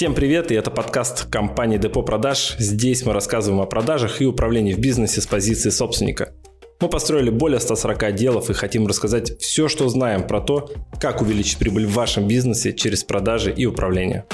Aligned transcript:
Всем 0.00 0.14
привет, 0.14 0.50
и 0.50 0.54
это 0.54 0.70
подкаст 0.70 1.26
компании 1.26 1.76
Депо 1.76 2.02
Продаж. 2.02 2.56
Здесь 2.58 3.04
мы 3.04 3.12
рассказываем 3.12 3.60
о 3.60 3.66
продажах 3.66 4.22
и 4.22 4.24
управлении 4.24 4.72
в 4.72 4.78
бизнесе 4.78 5.20
с 5.20 5.26
позиции 5.26 5.68
собственника. 5.68 6.32
Мы 6.80 6.88
построили 6.88 7.28
более 7.28 7.60
140 7.60 8.04
отделов 8.04 8.48
и 8.48 8.54
хотим 8.54 8.86
рассказать 8.86 9.38
все, 9.40 9.68
что 9.68 9.90
знаем 9.90 10.26
про 10.26 10.40
то, 10.40 10.72
как 10.98 11.20
увеличить 11.20 11.58
прибыль 11.58 11.84
в 11.84 11.92
вашем 11.92 12.26
бизнесе 12.26 12.72
через 12.72 13.04
продажи 13.04 13.52
и 13.52 13.66
управление. 13.66 14.24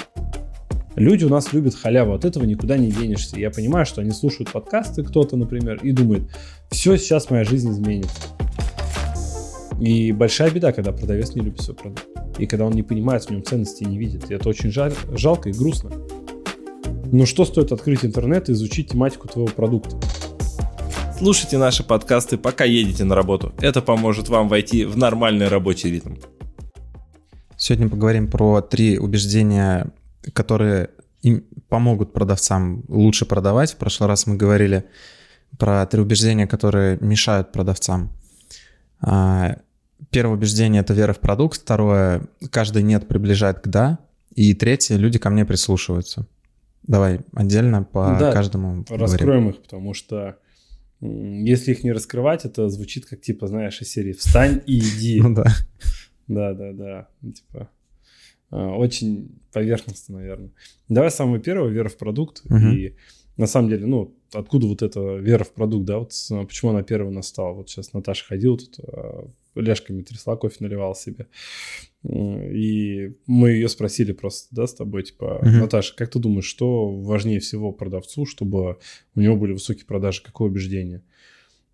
Люди 0.94 1.24
у 1.24 1.28
нас 1.28 1.52
любят 1.52 1.74
халяву, 1.74 2.14
от 2.14 2.24
этого 2.24 2.44
никуда 2.44 2.78
не 2.78 2.92
денешься. 2.92 3.36
Я 3.36 3.50
понимаю, 3.50 3.86
что 3.86 4.02
они 4.02 4.12
слушают 4.12 4.52
подкасты, 4.52 5.02
кто-то, 5.02 5.36
например, 5.36 5.80
и 5.82 5.90
думает, 5.90 6.30
все, 6.70 6.96
сейчас 6.96 7.28
моя 7.28 7.42
жизнь 7.42 7.72
изменится. 7.72 8.22
И 9.80 10.12
большая 10.12 10.52
беда, 10.52 10.70
когда 10.70 10.92
продавец 10.92 11.34
не 11.34 11.40
любит 11.40 11.60
свой 11.60 11.76
продукт. 11.76 12.15
И 12.38 12.46
когда 12.46 12.66
он 12.66 12.72
не 12.72 12.82
понимает 12.82 13.24
в 13.24 13.30
нем 13.30 13.42
ценности 13.42 13.82
и 13.82 13.86
не 13.86 13.98
видит. 13.98 14.30
И 14.30 14.34
это 14.34 14.48
очень 14.48 14.70
жаль, 14.70 14.92
жалко 15.12 15.48
и 15.48 15.52
грустно. 15.52 15.90
Но 17.10 17.24
что 17.24 17.44
стоит 17.44 17.72
открыть 17.72 18.04
интернет 18.04 18.48
и 18.48 18.52
изучить 18.52 18.90
тематику 18.90 19.28
твоего 19.28 19.50
продукта? 19.50 19.96
Слушайте 21.18 21.56
наши 21.56 21.82
подкасты, 21.82 22.36
пока 22.36 22.64
едете 22.64 23.04
на 23.04 23.14
работу. 23.14 23.54
Это 23.60 23.80
поможет 23.80 24.28
вам 24.28 24.48
войти 24.48 24.84
в 24.84 24.98
нормальный 24.98 25.48
рабочий 25.48 25.90
ритм. 25.90 26.16
Сегодня 27.56 27.88
поговорим 27.88 28.28
про 28.30 28.60
три 28.60 28.98
убеждения, 28.98 29.90
которые 30.34 30.90
им 31.22 31.44
помогут 31.68 32.12
продавцам 32.12 32.84
лучше 32.88 33.24
продавать. 33.24 33.72
В 33.72 33.76
прошлый 33.76 34.08
раз 34.08 34.26
мы 34.26 34.36
говорили 34.36 34.84
про 35.58 35.86
три 35.86 36.02
убеждения, 36.02 36.46
которые 36.46 36.98
мешают 37.00 37.50
продавцам. 37.50 38.10
А, 39.98 40.04
Первое 40.10 40.36
убеждение— 40.36 40.80
это 40.82 40.94
вера 40.94 41.12
в 41.12 41.20
продукт. 41.20 41.60
Второе— 41.60 42.22
каждый 42.50 42.82
«нет» 42.82 43.08
приближает 43.08 43.60
к 43.60 43.68
«да». 43.68 43.98
И 44.34 44.54
третье— 44.54 44.96
люди 44.98 45.18
ко 45.18 45.30
мне 45.30 45.44
прислушиваются. 45.44 46.26
Давай 46.82 47.20
отдельно 47.32 47.82
по 47.82 48.16
да, 48.18 48.32
каждому 48.32 48.84
раскроем 48.88 49.44
говорим. 49.44 49.48
их, 49.48 49.62
потому 49.62 49.92
что 49.92 50.36
если 51.00 51.72
их 51.72 51.84
не 51.84 51.92
раскрывать, 51.92 52.44
это 52.44 52.68
звучит 52.68 53.06
как 53.06 53.20
типа, 53.20 53.48
знаешь, 53.48 53.80
из 53.80 53.90
серии 53.90 54.12
«Встань 54.12 54.62
и 54.66 54.78
иди». 54.78 55.20
Ну 55.22 55.34
да. 55.34 55.46
Да, 56.28 56.54
да, 56.54 56.72
да. 56.72 57.08
Ну, 57.22 57.32
типа 57.32 57.68
а, 58.50 58.76
очень 58.76 59.38
поверхностно, 59.52 60.18
наверное. 60.18 60.50
Давай 60.88 61.10
самое 61.10 61.40
первое, 61.42 61.70
вера 61.70 61.88
в 61.88 61.96
продукт. 61.96 62.42
Угу. 62.46 62.56
И 62.56 62.94
на 63.36 63.46
самом 63.46 63.68
деле, 63.68 63.86
ну, 63.86 64.14
откуда 64.32 64.66
вот 64.66 64.82
эта 64.82 65.16
вера 65.16 65.44
в 65.44 65.52
продукт, 65.52 65.84
да, 65.84 65.98
вот 65.98 66.12
почему 66.46 66.70
она 66.70 66.82
первой 66.82 67.12
настала. 67.12 67.52
Вот 67.52 67.68
сейчас 67.68 67.92
Наташа 67.92 68.24
ходила 68.24 68.56
тут, 68.58 68.78
ляжками 69.60 70.02
трясла, 70.02 70.36
кофе 70.36 70.56
наливал 70.60 70.94
себе. 70.94 71.26
И 72.04 73.16
мы 73.26 73.50
ее 73.50 73.68
спросили 73.68 74.12
просто, 74.12 74.54
да, 74.54 74.66
с 74.66 74.74
тобой, 74.74 75.02
типа, 75.02 75.40
uh-huh. 75.42 75.60
Наташа, 75.60 75.94
как 75.96 76.10
ты 76.10 76.18
думаешь, 76.18 76.44
что 76.44 76.88
важнее 76.88 77.40
всего 77.40 77.72
продавцу, 77.72 78.26
чтобы 78.26 78.78
у 79.14 79.20
него 79.20 79.36
были 79.36 79.52
высокие 79.52 79.86
продажи? 79.86 80.22
Какое 80.22 80.48
убеждение? 80.48 81.02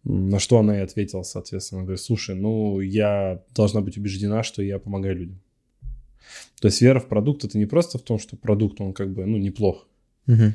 На 0.04 0.38
что 0.38 0.58
она 0.58 0.78
и 0.78 0.80
ответила, 0.82 1.22
соответственно. 1.22 1.80
Она 1.80 1.86
говорит, 1.86 2.02
слушай, 2.02 2.34
ну, 2.34 2.80
я 2.80 3.42
должна 3.54 3.82
быть 3.82 3.98
убеждена, 3.98 4.42
что 4.42 4.62
я 4.62 4.78
помогаю 4.78 5.16
людям. 5.16 5.40
То 6.60 6.68
есть 6.68 6.80
вера 6.80 6.98
в 6.98 7.08
продукт– 7.08 7.44
это 7.44 7.58
не 7.58 7.66
просто 7.66 7.98
в 7.98 8.02
том, 8.02 8.18
что 8.18 8.36
продукт, 8.36 8.80
он 8.80 8.94
как 8.94 9.12
бы, 9.12 9.26
ну, 9.26 9.36
неплох. 9.38 9.86
Uh-huh 10.26 10.54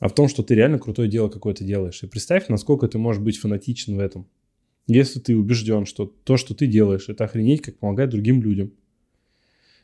а 0.00 0.08
в 0.08 0.14
том, 0.14 0.28
что 0.28 0.42
ты 0.42 0.54
реально 0.54 0.78
крутое 0.78 1.08
дело 1.08 1.28
какое-то 1.28 1.62
делаешь. 1.62 2.02
И 2.02 2.06
представь, 2.06 2.48
насколько 2.48 2.88
ты 2.88 2.98
можешь 2.98 3.22
быть 3.22 3.38
фанатичен 3.38 3.96
в 3.96 4.00
этом. 4.00 4.26
Если 4.92 5.20
ты 5.20 5.36
убежден, 5.36 5.86
что 5.86 6.06
то, 6.06 6.36
что 6.36 6.52
ты 6.52 6.66
делаешь, 6.66 7.08
это 7.08 7.24
охренеть, 7.24 7.62
как 7.62 7.78
помогать 7.78 8.10
другим 8.10 8.42
людям. 8.42 8.72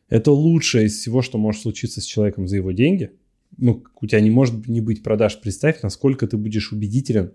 Это 0.08 0.32
лучшее 0.32 0.86
из 0.86 0.98
всего, 0.98 1.22
что 1.22 1.38
может 1.38 1.62
случиться 1.62 2.00
с 2.00 2.04
человеком 2.04 2.48
за 2.48 2.56
его 2.56 2.72
деньги. 2.72 3.12
Ну, 3.56 3.84
у 4.00 4.06
тебя 4.06 4.20
не 4.20 4.30
может 4.30 4.66
не 4.66 4.80
быть 4.80 5.04
продаж. 5.04 5.40
Представь, 5.40 5.80
насколько 5.82 6.26
ты 6.26 6.36
будешь 6.36 6.72
убедителен 6.72 7.32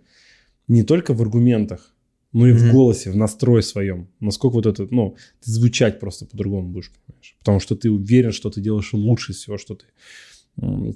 не 0.68 0.84
только 0.84 1.13
в 1.13 1.22
аргументах, 1.22 1.94
но 2.34 2.47
и 2.47 2.51
mm-hmm. 2.51 2.56
в 2.56 2.72
голосе, 2.72 3.12
в 3.12 3.16
настрое 3.16 3.62
своем. 3.62 4.09
Насколько 4.19 4.56
вот 4.56 4.66
это, 4.66 4.88
ну, 4.91 5.16
ты 5.41 5.51
звучать 5.51 6.00
просто 6.00 6.25
по-другому 6.25 6.69
будешь, 6.69 6.91
понимаешь? 7.06 7.35
Потому 7.40 7.59
что 7.62 7.78
ты 7.78 7.90
уверен, 7.90 8.34
что 8.34 8.50
ты 8.50 8.59
делаешь 8.59 8.91
лучше 8.91 9.31
всего, 9.31 9.57
что 9.57 9.75
ты 9.75 9.85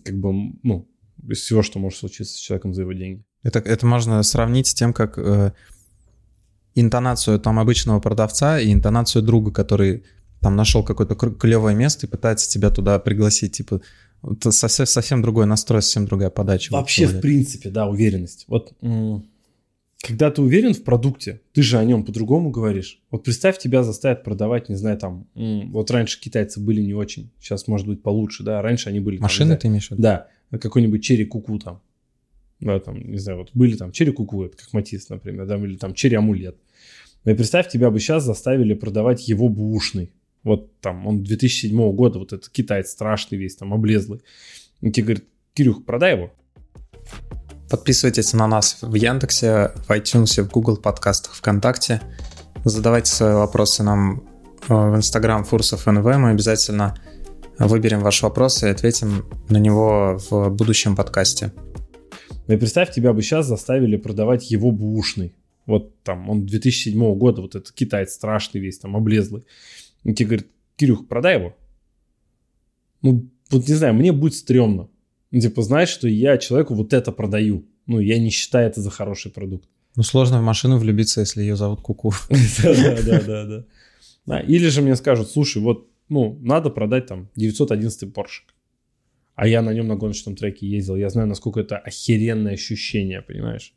как 0.04 0.18
бы, 0.18 0.54
ну, 0.64 0.90
из 1.26 1.40
всего, 1.40 1.62
что 1.64 1.80
может 1.80 2.00
случиться 2.00 2.34
с 2.34 2.40
человеком 2.40 2.74
за 2.74 2.82
его 2.82 2.92
деньги. 2.94 3.24
Это, 3.44 3.60
это 3.60 3.86
можно 3.86 4.22
сравнить 4.24 4.68
с 4.68 4.74
тем, 4.74 4.92
как 4.92 5.18
э, 5.18 5.54
интонацию 6.76 7.40
там 7.40 7.58
обычного 7.58 8.00
продавца 8.00 8.60
и 8.60 8.72
интонацию 8.72 9.24
друга, 9.24 9.52
который 9.52 10.04
там 10.42 10.56
нашел 10.56 10.84
какое-то 10.84 11.16
клевое 11.16 11.76
место 11.76 12.06
и 12.06 12.10
пытается 12.10 12.50
тебя 12.50 12.70
туда 12.70 13.00
пригласить, 13.00 13.54
типа 13.54 13.82
совсем, 14.50 14.86
совсем 14.86 15.22
другой 15.22 15.46
настрой, 15.46 15.82
совсем 15.82 16.06
другая 16.06 16.30
подача. 16.30 16.72
Вообще, 16.72 17.08
в 17.08 17.22
принципе, 17.22 17.70
да, 17.70 17.88
уверенность. 17.88 18.46
Вот 18.48 18.74
когда 20.02 20.30
ты 20.30 20.42
уверен 20.44 20.76
в 20.76 20.84
продукте, 20.84 21.42
ты 21.54 21.64
же 21.64 21.80
о 21.80 21.84
нем 21.84 22.04
по-другому 22.04 22.52
говоришь. 22.52 23.02
Вот 23.10 23.24
представь, 23.24 23.58
тебя 23.58 23.82
заставят 23.82 24.24
продавать, 24.24 24.70
не 24.70 24.76
знаю, 24.76 25.00
там, 25.00 25.28
вот 25.34 25.90
раньше 25.90 26.20
китайцы 26.20 26.60
были 26.60 26.82
не 26.82 26.94
очень, 26.94 27.32
сейчас, 27.40 27.68
может 27.68 27.88
быть, 27.88 28.04
получше, 28.04 28.44
да, 28.44 28.62
раньше 28.62 28.90
они 28.90 29.00
были... 29.00 29.18
Машины 29.18 29.52
там, 29.52 29.60
ты 29.60 29.68
имеешь 29.70 29.88
в 29.88 29.92
виду? 29.92 30.04
Да, 30.04 30.28
какой-нибудь 30.52 31.04
черри 31.04 31.26
куку 31.26 31.58
там. 31.58 31.82
Да, 32.60 32.80
там, 32.80 33.00
не 33.00 33.18
знаю, 33.18 33.40
вот 33.40 33.52
были 33.54 33.76
там 33.76 33.92
черри 33.92 34.12
куку, 34.12 34.46
это 34.46 34.58
как 34.58 34.72
Матис, 34.74 35.10
например, 35.10 35.46
да, 35.46 35.58
или 35.58 35.76
там 35.76 35.94
черри 35.94 36.16
амулет. 36.16 36.58
Ну 37.26 37.32
и 37.32 37.36
представь, 37.36 37.70
тебя 37.70 37.90
бы 37.90 38.00
сейчас 38.00 38.24
заставили 38.24 38.74
продавать 38.74 39.28
его 39.28 39.50
бушный. 39.50 40.12
Вот 40.44 40.80
там, 40.80 41.08
он 41.08 41.24
2007 41.24 41.92
года, 41.94 42.20
вот 42.20 42.34
этот 42.34 42.50
китаец 42.50 42.92
страшный 42.92 43.38
весь, 43.38 43.56
там, 43.56 43.74
облезлый. 43.74 44.22
И 44.82 44.92
тебе 44.92 45.06
говорит, 45.06 45.26
Кирюх, 45.54 45.86
продай 45.86 46.16
его. 46.16 46.32
Подписывайтесь 47.70 48.34
на 48.34 48.46
нас 48.46 48.78
в 48.82 48.94
Яндексе, 48.94 49.72
в 49.88 49.90
iTunes, 49.90 50.42
в 50.44 50.52
Google 50.52 50.78
подкастах, 50.78 51.34
ВКонтакте. 51.34 52.02
Задавайте 52.64 53.12
свои 53.12 53.34
вопросы 53.34 53.84
нам 53.84 54.24
э, 54.68 54.74
в 54.74 54.96
Instagram 54.96 55.46
Фурсов 55.46 55.88
НВ. 55.88 56.04
Мы 56.04 56.30
обязательно 56.30 56.96
выберем 57.58 58.02
ваш 58.02 58.22
вопрос 58.22 58.64
и 58.64 58.68
ответим 58.68 59.26
на 59.50 59.58
него 59.58 60.20
в 60.30 60.50
будущем 60.50 60.96
подкасте. 60.96 61.54
Ну 62.48 62.54
и 62.54 62.58
представь, 62.58 62.94
тебя 62.94 63.14
бы 63.14 63.22
сейчас 63.22 63.48
заставили 63.48 63.98
продавать 63.98 64.52
его 64.52 64.72
бушный. 64.72 65.34
Вот 65.66 66.00
там, 66.04 66.30
он 66.30 66.46
2007 66.46 67.16
года, 67.16 67.42
вот 67.42 67.56
этот 67.56 67.72
китаец 67.72 68.14
страшный 68.14 68.62
весь, 68.62 68.78
там, 68.78 68.96
облезлый. 68.96 69.44
И 70.04 70.14
тебе 70.14 70.28
говорит, 70.28 70.48
Кирюх, 70.76 71.08
продай 71.08 71.40
его. 71.40 71.56
Ну, 73.02 73.30
вот 73.50 73.68
не 73.68 73.74
знаю, 73.74 73.94
мне 73.94 74.12
будет 74.12 74.36
стрёмно. 74.36 74.90
Ну, 75.32 75.40
типа, 75.40 75.62
знаешь, 75.62 75.90
что 75.90 76.08
я 76.08 76.38
человеку 76.38 76.76
вот 76.76 76.94
это 76.94 77.12
продаю. 77.12 77.66
Ну, 77.88 78.00
я 78.00 78.20
не 78.20 78.30
считаю 78.30 78.68
это 78.68 78.82
за 78.82 78.90
хороший 78.90 79.32
продукт. 79.32 79.68
Ну, 79.96 80.04
сложно 80.04 80.40
в 80.40 80.44
машину 80.44 80.78
влюбиться, 80.78 81.22
если 81.22 81.42
ее 81.42 81.56
зовут 81.56 81.82
Куку. 81.82 82.14
Да-да-да. 82.64 83.64
да. 84.26 84.40
Или 84.42 84.68
же 84.68 84.82
мне 84.82 84.96
скажут, 84.96 85.30
слушай, 85.30 85.62
вот, 85.62 85.88
ну, 86.10 86.38
надо 86.42 86.70
продать 86.70 87.08
там 87.08 87.30
911 87.36 88.14
Porsche. 88.14 88.44
А 89.36 89.48
я 89.48 89.62
на 89.62 89.74
нем 89.74 89.88
на 89.88 89.96
гоночном 89.96 90.36
треке 90.36 90.68
ездил. 90.68 90.96
Я 90.96 91.10
знаю, 91.10 91.28
насколько 91.28 91.60
это 91.60 91.78
охеренное 91.78 92.54
ощущение, 92.54 93.22
понимаешь? 93.22 93.74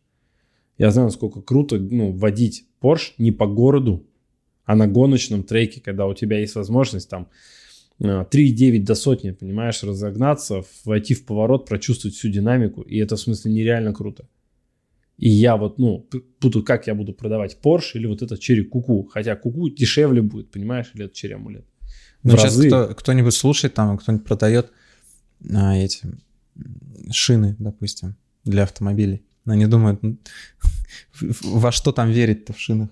Я 0.78 0.92
знаю, 0.92 1.08
насколько 1.08 1.42
круто 1.42 1.78
ну, 1.78 2.12
водить 2.12 2.66
Porsche 2.80 3.12
не 3.18 3.32
по 3.32 3.46
городу, 3.46 4.06
а 4.64 4.76
на 4.76 4.86
гоночном 4.86 5.42
треке, 5.42 5.80
когда 5.80 6.06
у 6.06 6.14
тебя 6.14 6.38
есть 6.38 6.54
возможность 6.54 7.10
там 7.10 7.28
3,9 8.00 8.76
э, 8.76 8.78
до 8.80 8.94
сотни, 8.94 9.32
понимаешь, 9.32 9.82
разогнаться, 9.82 10.62
войти 10.84 11.14
в 11.14 11.24
поворот, 11.24 11.66
прочувствовать 11.66 12.14
всю 12.14 12.28
динамику, 12.28 12.82
и 12.82 12.98
это 12.98 13.16
в 13.16 13.20
смысле 13.20 13.50
нереально 13.50 13.92
круто. 13.92 14.28
И 15.16 15.28
я 15.28 15.56
вот, 15.56 15.78
ну, 15.80 16.08
буду, 16.40 16.62
как 16.62 16.86
я 16.86 16.94
буду 16.94 17.12
продавать 17.12 17.58
Porsche 17.60 17.94
или 17.94 18.06
вот 18.06 18.22
этот 18.22 18.38
черри 18.38 18.62
куку, 18.62 19.08
хотя 19.12 19.34
куку 19.34 19.68
дешевле 19.68 20.22
будет, 20.22 20.52
понимаешь, 20.52 20.92
или 20.94 21.06
это 21.06 21.14
черри 21.14 21.34
амулет. 21.34 21.64
Ну, 22.22 22.36
сейчас 22.36 22.56
кто, 22.56 22.94
кто-нибудь 22.94 23.34
слушает 23.34 23.74
там, 23.74 23.98
кто-нибудь 23.98 24.24
продает 24.24 24.70
а, 25.52 25.76
эти 25.76 26.02
шины, 27.10 27.56
допустим, 27.58 28.16
для 28.44 28.64
автомобилей. 28.64 29.22
Но 29.44 29.54
они 29.54 29.66
думают, 29.66 30.02
ну, 30.02 30.18
во 31.42 31.72
что 31.72 31.92
там 31.92 32.10
верить-то 32.10 32.52
в 32.52 32.60
шинах? 32.60 32.90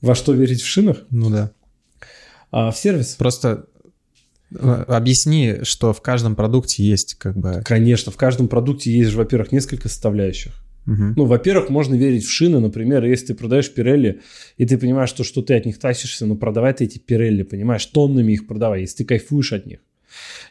Во 0.00 0.14
что 0.14 0.32
верить 0.32 0.60
в 0.60 0.66
шинах? 0.66 0.98
Ну 1.10 1.30
да. 1.30 1.52
А, 2.50 2.70
в 2.70 2.76
сервис? 2.76 3.14
Просто 3.14 3.66
э, 4.50 4.84
объясни, 4.88 5.58
что 5.62 5.92
в 5.92 6.02
каждом 6.02 6.36
продукте 6.36 6.84
есть 6.84 7.14
как 7.14 7.36
бы... 7.36 7.62
Конечно, 7.64 8.12
в 8.12 8.16
каждом 8.16 8.48
продукте 8.48 8.90
есть 8.92 9.10
же, 9.10 9.18
во-первых, 9.18 9.52
несколько 9.52 9.88
составляющих. 9.88 10.52
Угу. 10.86 11.14
Ну, 11.16 11.24
во-первых, 11.24 11.68
можно 11.68 11.96
верить 11.96 12.24
в 12.24 12.30
шины, 12.30 12.60
например, 12.60 13.04
если 13.04 13.28
ты 13.28 13.34
продаешь 13.34 13.72
Пирелли, 13.72 14.20
и 14.56 14.66
ты 14.66 14.78
понимаешь, 14.78 15.08
что, 15.08 15.24
что 15.24 15.42
ты 15.42 15.54
от 15.54 15.66
них 15.66 15.78
тащишься, 15.78 16.26
ну, 16.26 16.36
продавай 16.36 16.72
ты 16.74 16.84
эти 16.84 16.98
Пирелли, 16.98 17.42
понимаешь, 17.42 17.84
тоннами 17.86 18.32
их 18.32 18.46
продавай, 18.46 18.82
если 18.82 18.98
ты 18.98 19.04
кайфуешь 19.04 19.52
от 19.52 19.66
них. 19.66 19.80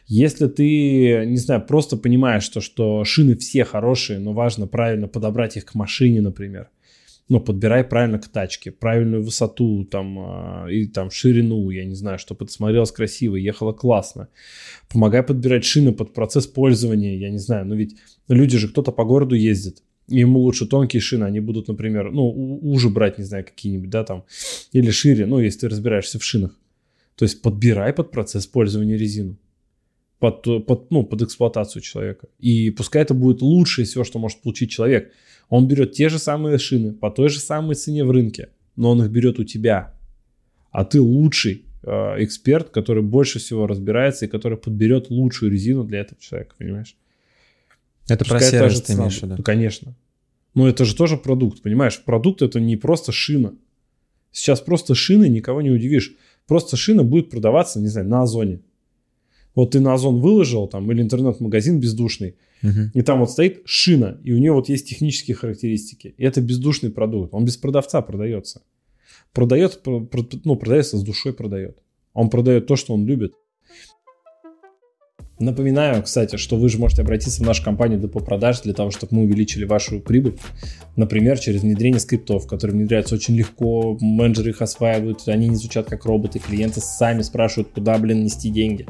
Если 0.06 0.46
ты, 0.46 1.26
не 1.26 1.36
знаю, 1.36 1.64
просто 1.66 1.96
понимаешь, 1.96 2.42
что, 2.42 2.60
что 2.60 3.04
шины 3.04 3.36
все 3.36 3.64
хорошие, 3.64 4.18
но 4.18 4.32
важно 4.32 4.66
правильно 4.66 5.08
подобрать 5.08 5.56
их 5.56 5.66
к 5.66 5.74
машине, 5.74 6.20
например, 6.20 6.68
но 7.28 7.40
подбирай 7.40 7.82
правильно 7.82 8.18
к 8.18 8.28
тачке, 8.28 8.70
правильную 8.70 9.22
высоту, 9.22 9.84
там, 9.84 10.18
а, 10.18 10.66
и 10.70 10.86
там 10.86 11.10
ширину, 11.10 11.70
я 11.70 11.84
не 11.84 11.94
знаю, 11.94 12.18
чтобы 12.18 12.44
это 12.44 12.52
смотрелось 12.52 12.92
красиво, 12.92 13.36
ехало 13.36 13.72
классно. 13.72 14.28
Помогай 14.88 15.22
подбирать 15.22 15.64
шины 15.64 15.92
под 15.92 16.14
процесс 16.14 16.46
пользования, 16.46 17.16
я 17.16 17.30
не 17.30 17.38
знаю, 17.38 17.66
ну 17.66 17.74
ведь 17.74 17.96
люди 18.28 18.58
же, 18.58 18.68
кто-то 18.68 18.92
по 18.92 19.04
городу 19.04 19.34
ездит, 19.34 19.82
ему 20.08 20.38
лучше 20.40 20.66
тонкие 20.66 21.00
шины, 21.00 21.24
они 21.24 21.40
будут, 21.40 21.68
например, 21.68 22.12
ну, 22.12 22.28
уже 22.28 22.90
брать, 22.90 23.18
не 23.18 23.24
знаю, 23.24 23.44
какие-нибудь, 23.44 23.90
да, 23.90 24.04
там, 24.04 24.24
или 24.72 24.90
шире, 24.90 25.26
ну, 25.26 25.40
если 25.40 25.60
ты 25.60 25.68
разбираешься 25.68 26.18
в 26.18 26.24
шинах. 26.24 26.56
То 27.16 27.24
есть 27.24 27.42
подбирай 27.42 27.92
под 27.92 28.10
процесс 28.10 28.46
пользования 28.46 28.96
резину, 28.96 29.36
под, 30.18 30.66
под, 30.66 30.90
ну, 30.90 31.02
под 31.04 31.22
эксплуатацию 31.22 31.82
человека. 31.82 32.28
И 32.38 32.70
пускай 32.70 33.02
это 33.02 33.14
будет 33.14 33.42
лучшее 33.42 33.84
всего, 33.84 34.04
что 34.04 34.18
может 34.18 34.40
получить 34.40 34.70
человек– 34.70 35.12
он 35.48 35.68
берет 35.68 35.92
те 35.92 36.08
же 36.08 36.18
самые 36.18 36.58
шины 36.58 36.92
по 36.92 37.10
той 37.10 37.28
же 37.28 37.38
самой 37.38 37.74
цене 37.74 38.04
в 38.04 38.10
рынке, 38.10 38.50
но 38.74 38.90
он 38.90 39.02
их 39.02 39.10
берет 39.10 39.38
у 39.38 39.44
тебя. 39.44 39.94
А 40.70 40.84
ты 40.84 41.00
лучший 41.00 41.64
э, 41.82 41.88
эксперт, 42.24 42.70
который 42.70 43.02
больше 43.02 43.38
всего 43.38 43.66
разбирается 43.66 44.26
и 44.26 44.28
который 44.28 44.58
подберет 44.58 45.10
лучшую 45.10 45.52
резину 45.52 45.84
для 45.84 46.00
этого 46.00 46.20
человека, 46.20 46.54
понимаешь? 46.58 46.96
Это 48.08 48.24
Пускай 48.24 48.40
про 48.40 48.50
сервис 48.50 48.82
ты 48.82 48.92
имеешь 48.94 49.18
в 49.18 49.22
виду? 49.22 49.34
Ну, 49.38 49.42
конечно. 49.42 49.94
Но 50.54 50.68
это 50.68 50.84
же 50.84 50.94
тоже 50.94 51.16
продукт, 51.16 51.62
понимаешь? 51.62 52.02
Продукт 52.02 52.42
это 52.42 52.60
не 52.60 52.76
просто 52.76 53.12
шина. 53.12 53.54
Сейчас 54.32 54.60
просто 54.60 54.94
шины 54.94 55.28
никого 55.28 55.62
не 55.62 55.70
удивишь. 55.70 56.14
Просто 56.46 56.76
шина 56.76 57.02
будет 57.02 57.30
продаваться, 57.30 57.80
не 57.80 57.88
знаю, 57.88 58.08
на 58.08 58.22
Озоне. 58.22 58.60
Вот 59.56 59.72
ты 59.72 59.80
на 59.80 59.94
Озон 59.94 60.20
выложил 60.20 60.68
там 60.68 60.92
или 60.92 61.02
интернет-магазин 61.02 61.80
бездушный, 61.80 62.36
угу. 62.62 62.90
и 62.94 63.02
там 63.02 63.20
вот 63.20 63.30
стоит 63.30 63.62
шина, 63.64 64.20
и 64.22 64.32
у 64.32 64.38
нее 64.38 64.52
вот 64.52 64.68
есть 64.68 64.88
технические 64.88 65.34
характеристики. 65.34 66.14
И 66.16 66.24
это 66.24 66.40
бездушный 66.40 66.90
продукт. 66.90 67.34
Он 67.34 67.44
без 67.44 67.56
продавца 67.56 68.02
продается. 68.02 68.62
Продает, 69.32 69.80
ну, 70.44 70.56
продается 70.56 70.98
с 70.98 71.02
душой 71.02 71.32
продает. 71.32 71.78
Он 72.12 72.30
продает 72.30 72.66
то, 72.66 72.76
что 72.76 72.94
он 72.94 73.06
любит. 73.06 73.34
Напоминаю, 75.38 76.02
кстати, 76.02 76.36
что 76.36 76.56
вы 76.56 76.70
же 76.70 76.78
можете 76.78 77.02
обратиться 77.02 77.42
в 77.42 77.46
нашу 77.46 77.62
компанию 77.62 78.00
Депо 78.00 78.20
Продаж 78.20 78.62
для 78.62 78.72
того, 78.72 78.90
чтобы 78.90 79.16
мы 79.16 79.22
увеличили 79.24 79.64
вашу 79.64 80.00
прибыль. 80.00 80.38
Например, 80.96 81.38
через 81.38 81.60
внедрение 81.60 82.00
скриптов, 82.00 82.46
которые 82.46 82.74
внедряются 82.74 83.16
очень 83.16 83.36
легко, 83.36 83.98
менеджеры 84.00 84.50
их 84.50 84.62
осваивают, 84.62 85.28
они 85.28 85.48
не 85.48 85.56
звучат 85.56 85.90
как 85.90 86.06
роботы, 86.06 86.38
клиенты 86.38 86.80
сами 86.80 87.20
спрашивают, 87.20 87.68
куда, 87.74 87.98
блин, 87.98 88.24
нести 88.24 88.48
деньги. 88.48 88.86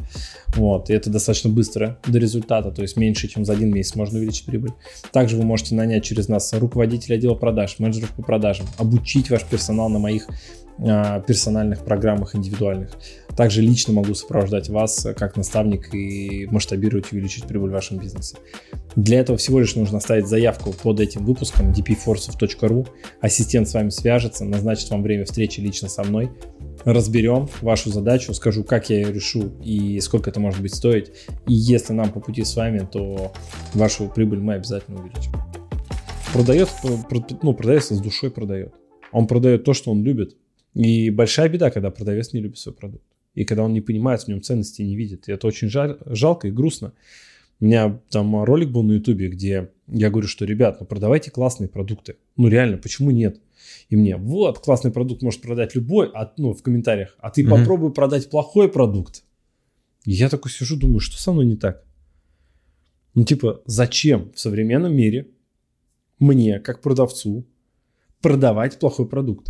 Вот, 0.54 0.88
и 0.88 0.92
это 0.92 1.10
достаточно 1.10 1.50
быстро 1.50 1.98
до 2.06 2.20
результата, 2.20 2.70
то 2.70 2.82
есть 2.82 2.96
меньше, 2.96 3.26
чем 3.26 3.44
за 3.44 3.54
один 3.54 3.74
месяц 3.74 3.96
можно 3.96 4.18
увеличить 4.18 4.46
прибыль. 4.46 4.70
Также 5.12 5.36
вы 5.36 5.42
можете 5.42 5.74
нанять 5.74 6.04
через 6.04 6.28
нас 6.28 6.52
руководителя 6.52 7.16
отдела 7.16 7.34
продаж, 7.34 7.80
менеджеров 7.80 8.10
по 8.10 8.22
продажам, 8.22 8.66
обучить 8.78 9.30
ваш 9.30 9.42
персонал 9.42 9.88
на 9.88 9.98
моих 9.98 10.28
персональных 10.78 11.84
программах 11.84 12.34
индивидуальных. 12.34 12.90
Также 13.36 13.60
лично 13.60 13.92
могу 13.92 14.14
сопровождать 14.14 14.68
вас 14.68 15.06
как 15.16 15.36
наставник 15.36 15.94
и 15.94 16.46
масштабировать 16.50 17.12
увеличить 17.12 17.44
прибыль 17.44 17.70
в 17.70 17.72
вашем 17.74 17.98
бизнесе. 17.98 18.36
Для 18.94 19.20
этого 19.20 19.36
всего 19.36 19.60
лишь 19.60 19.74
нужно 19.74 19.98
оставить 19.98 20.26
заявку 20.26 20.72
под 20.72 21.00
этим 21.00 21.24
выпуском 21.24 21.70
dpforces.ru. 21.70 22.88
Ассистент 23.20 23.68
с 23.68 23.74
вами 23.74 23.90
свяжется, 23.90 24.44
назначит 24.44 24.90
вам 24.90 25.02
время 25.02 25.24
встречи 25.26 25.60
лично 25.60 25.88
со 25.88 26.02
мной. 26.02 26.30
Разберем 26.84 27.48
вашу 27.62 27.90
задачу, 27.90 28.32
скажу, 28.32 28.62
как 28.62 28.88
я 28.90 29.00
ее 29.00 29.12
решу 29.12 29.52
и 29.62 30.00
сколько 30.00 30.30
это 30.30 30.40
может 30.40 30.62
быть 30.62 30.74
стоить. 30.74 31.10
И 31.46 31.52
если 31.52 31.92
нам 31.92 32.10
по 32.10 32.20
пути 32.20 32.44
с 32.44 32.54
вами, 32.56 32.88
то 32.90 33.32
вашу 33.74 34.08
прибыль 34.08 34.38
мы 34.38 34.54
обязательно 34.54 35.00
увеличим. 35.00 35.32
Продает, 36.32 36.68
ну, 37.42 37.54
продается 37.54 37.94
с 37.94 38.00
душой 38.00 38.30
продает. 38.30 38.74
Он 39.12 39.26
продает 39.26 39.64
то, 39.64 39.72
что 39.72 39.90
он 39.90 40.02
любит, 40.02 40.36
и 40.76 41.08
большая 41.08 41.48
беда, 41.48 41.70
когда 41.70 41.90
продавец 41.90 42.34
не 42.34 42.40
любит 42.40 42.58
свой 42.58 42.74
продукт. 42.74 43.04
И 43.34 43.44
когда 43.44 43.62
он 43.62 43.72
не 43.72 43.80
понимает 43.80 44.22
в 44.22 44.28
нем 44.28 44.42
ценности, 44.42 44.82
не 44.82 44.94
видит. 44.94 45.26
И 45.26 45.32
это 45.32 45.46
очень 45.46 45.70
жаль, 45.70 45.98
жалко 46.04 46.48
и 46.48 46.50
грустно. 46.50 46.92
У 47.60 47.64
меня 47.64 47.98
там 48.10 48.44
ролик 48.44 48.70
был 48.70 48.82
на 48.82 48.92
ютубе, 48.92 49.28
где 49.28 49.70
я 49.88 50.10
говорю, 50.10 50.28
что, 50.28 50.44
ребят, 50.44 50.76
ну 50.78 50.86
продавайте 50.86 51.30
классные 51.30 51.68
продукты. 51.68 52.16
Ну 52.36 52.48
реально, 52.48 52.76
почему 52.76 53.10
нет? 53.10 53.40
И 53.88 53.96
мне, 53.96 54.16
вот, 54.18 54.58
классный 54.58 54.92
продукт 54.92 55.22
может 55.22 55.40
продать 55.40 55.74
любой, 55.74 56.10
а, 56.12 56.30
ну, 56.36 56.52
в 56.52 56.62
комментариях, 56.62 57.16
а 57.20 57.30
ты 57.30 57.42
mm-hmm. 57.42 57.48
попробуй 57.48 57.92
продать 57.94 58.28
плохой 58.28 58.70
продукт. 58.70 59.24
И 60.04 60.12
я 60.12 60.28
такой 60.28 60.50
сижу, 60.50 60.76
думаю, 60.76 61.00
что 61.00 61.16
со 61.16 61.32
мной 61.32 61.46
не 61.46 61.56
так? 61.56 61.84
Ну, 63.14 63.24
типа, 63.24 63.62
зачем 63.64 64.30
в 64.32 64.38
современном 64.38 64.94
мире 64.94 65.28
мне, 66.18 66.60
как 66.60 66.82
продавцу, 66.82 67.46
продавать 68.20 68.78
плохой 68.78 69.08
продукт? 69.08 69.48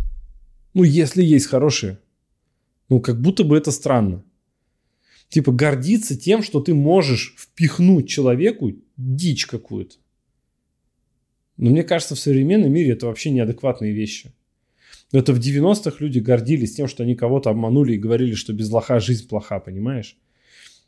Ну, 0.73 0.83
если 0.83 1.23
есть 1.23 1.47
хорошие. 1.47 1.99
Ну, 2.89 2.99
как 3.01 3.21
будто 3.21 3.43
бы 3.43 3.57
это 3.57 3.71
странно. 3.71 4.23
Типа 5.29 5.51
гордиться 5.51 6.17
тем, 6.17 6.41
что 6.41 6.61
ты 6.61 6.73
можешь 6.73 7.35
впихнуть 7.37 8.07
человеку 8.07 8.71
дичь 8.95 9.45
какую-то. 9.45 9.95
Но 11.57 11.71
мне 11.71 11.83
кажется, 11.83 12.15
в 12.15 12.19
современном 12.19 12.71
мире 12.71 12.91
это 12.91 13.07
вообще 13.07 13.31
неадекватные 13.31 13.91
вещи. 13.91 14.31
Это 15.11 15.33
в 15.33 15.39
90-х 15.39 15.97
люди 15.99 16.19
гордились 16.19 16.75
тем, 16.75 16.87
что 16.87 17.03
они 17.03 17.15
кого-то 17.15 17.49
обманули 17.49 17.93
и 17.93 17.97
говорили, 17.97 18.35
что 18.35 18.53
без 18.53 18.69
лоха 18.69 18.99
жизнь 18.99 19.27
плоха, 19.27 19.59
понимаешь? 19.59 20.17